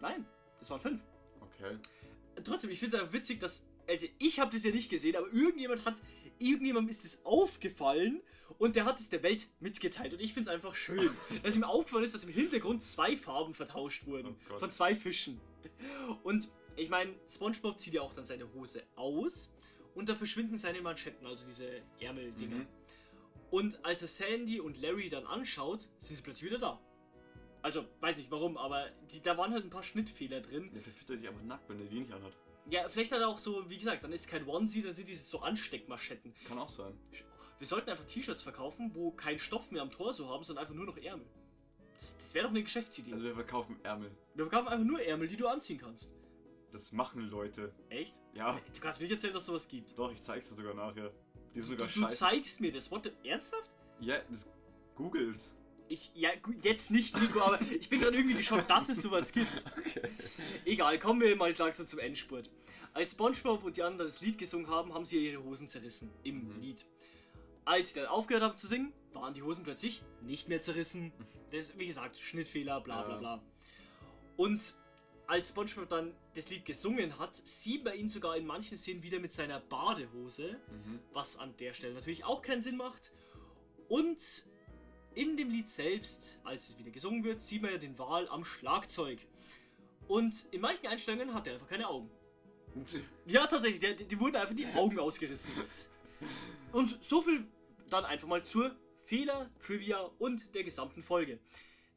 [0.00, 0.26] Nein,
[0.58, 1.02] das waren fünf.
[1.40, 1.76] Okay.
[2.44, 3.62] Trotzdem, ich finde es einfach witzig, dass
[3.92, 6.00] also ich habe das ja nicht gesehen, aber irgendjemand hat,
[6.38, 8.22] irgendjemandem ist es aufgefallen
[8.58, 10.12] und der hat es der Welt mitgeteilt.
[10.12, 11.10] Und ich finde es einfach schön,
[11.42, 14.36] dass ihm aufgefallen ist, dass im Hintergrund zwei Farben vertauscht wurden.
[14.52, 15.40] Oh von zwei Fischen.
[16.22, 19.52] Und ich meine, SpongeBob zieht ja auch dann seine Hose aus
[19.94, 22.56] und da verschwinden seine Manschetten, also diese Ärmeldinger.
[22.56, 22.66] Mhm.
[23.50, 26.80] Und als er Sandy und Larry dann anschaut, sind sie plötzlich wieder da.
[27.60, 30.70] Also, weiß nicht warum, aber die, da waren halt ein paar Schnittfehler drin.
[30.74, 32.32] Ja, der fühlt sich einfach nackt, wenn er die nicht anhat.
[32.70, 35.24] Ja, vielleicht hat er auch so, wie gesagt, dann ist kein Onesie, dann sind diese
[35.24, 36.32] so Ansteckmaschetten.
[36.46, 36.94] Kann auch sein.
[37.58, 40.86] Wir sollten einfach T-Shirts verkaufen, wo kein Stoff mehr am Torso haben, sondern einfach nur
[40.86, 41.26] noch Ärmel.
[41.98, 43.12] Das, das wäre doch eine Geschäftsidee.
[43.12, 44.10] Also wir verkaufen Ärmel.
[44.34, 46.10] Wir verkaufen einfach nur Ärmel, die du anziehen kannst.
[46.72, 47.72] Das machen Leute.
[47.90, 48.18] Echt?
[48.34, 49.96] Ja, Du kannst mir nicht erzählen, dass es sowas gibt.
[49.98, 51.12] doch, ich zeig's dir sogar nachher.
[51.54, 52.16] Die ist Du, sogar du scheiße.
[52.16, 52.90] zeigst mir das.
[52.90, 53.12] What?
[53.24, 53.70] Ernsthaft?
[54.00, 54.48] Ja, das
[54.94, 55.54] googles.
[55.92, 56.30] Ich, ja,
[56.62, 59.62] jetzt nicht, Nico, aber ich bin gerade irgendwie geschockt, dass es sowas gibt.
[60.64, 62.48] Egal, kommen wir mal langsam zum Endspurt.
[62.94, 66.48] Als SpongeBob und die anderen das Lied gesungen haben, haben sie ihre Hosen zerrissen im
[66.48, 66.60] Mhm.
[66.62, 66.86] Lied.
[67.66, 71.12] Als sie dann aufgehört haben zu singen, waren die Hosen plötzlich nicht mehr zerrissen.
[71.50, 73.42] Das, wie gesagt, Schnittfehler, bla bla bla.
[74.38, 74.72] Und
[75.26, 79.20] als SpongeBob dann das Lied gesungen hat, sieht man ihn sogar in manchen Szenen wieder
[79.20, 81.00] mit seiner Badehose, Mhm.
[81.12, 83.12] was an der Stelle natürlich auch keinen Sinn macht.
[83.88, 84.46] Und
[85.14, 88.44] in dem Lied selbst, als es wieder gesungen wird, sieht man ja den Wal am
[88.44, 89.18] Schlagzeug.
[90.08, 92.10] Und in manchen Einstellungen hat er einfach keine Augen.
[93.26, 95.52] Ja, tatsächlich, der, die wurden einfach die Augen ausgerissen.
[96.72, 97.46] Und so viel
[97.90, 101.38] dann einfach mal zur Fehler, Trivia und der gesamten Folge.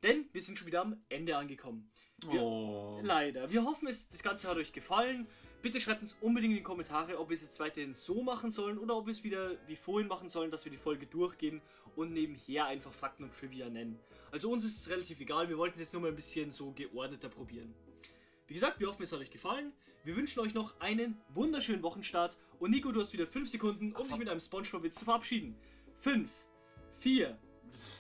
[0.04, 1.90] Denn wir sind schon wieder am Ende angekommen.
[2.30, 3.00] Wir, Oh.
[3.04, 3.52] Leider.
[3.52, 5.28] Wir hoffen, es, das Ganze hat euch gefallen.
[5.62, 8.78] Bitte schreibt uns unbedingt in die Kommentare, ob wir es jetzt weiterhin so machen sollen
[8.78, 11.62] oder ob wir es wieder wie vorhin machen sollen, dass wir die Folge durchgehen
[11.96, 14.00] und nebenher einfach Fakten und Trivia nennen.
[14.32, 16.72] Also uns ist es relativ egal, wir wollten es jetzt nur mal ein bisschen so
[16.72, 17.74] geordneter probieren.
[18.48, 19.74] Wie gesagt, wir hoffen, es hat euch gefallen.
[20.04, 22.38] Wir wünschen euch noch einen wunderschönen Wochenstart.
[22.60, 25.56] Und Nico, du hast wieder 5 Sekunden, um dich mit einem Spongebob-Witz zu verabschieden.
[25.96, 26.30] 5,
[27.00, 27.38] 4,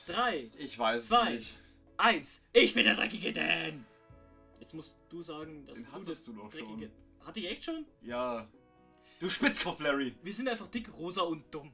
[0.05, 1.33] 3, Ich weiß Zwei.
[1.35, 1.57] nicht.
[1.97, 2.43] 1.
[2.53, 3.85] Ich bin der dreckige Dan.
[4.59, 6.67] Jetzt musst du sagen, dass Den du hattest der du doch dreckige...
[6.87, 7.25] schon.
[7.27, 7.85] Hatte ich echt schon?
[8.01, 8.47] Ja.
[9.19, 10.13] Du Spitzkopf, Larry.
[10.21, 11.73] Wir sind einfach dick, rosa und dumm.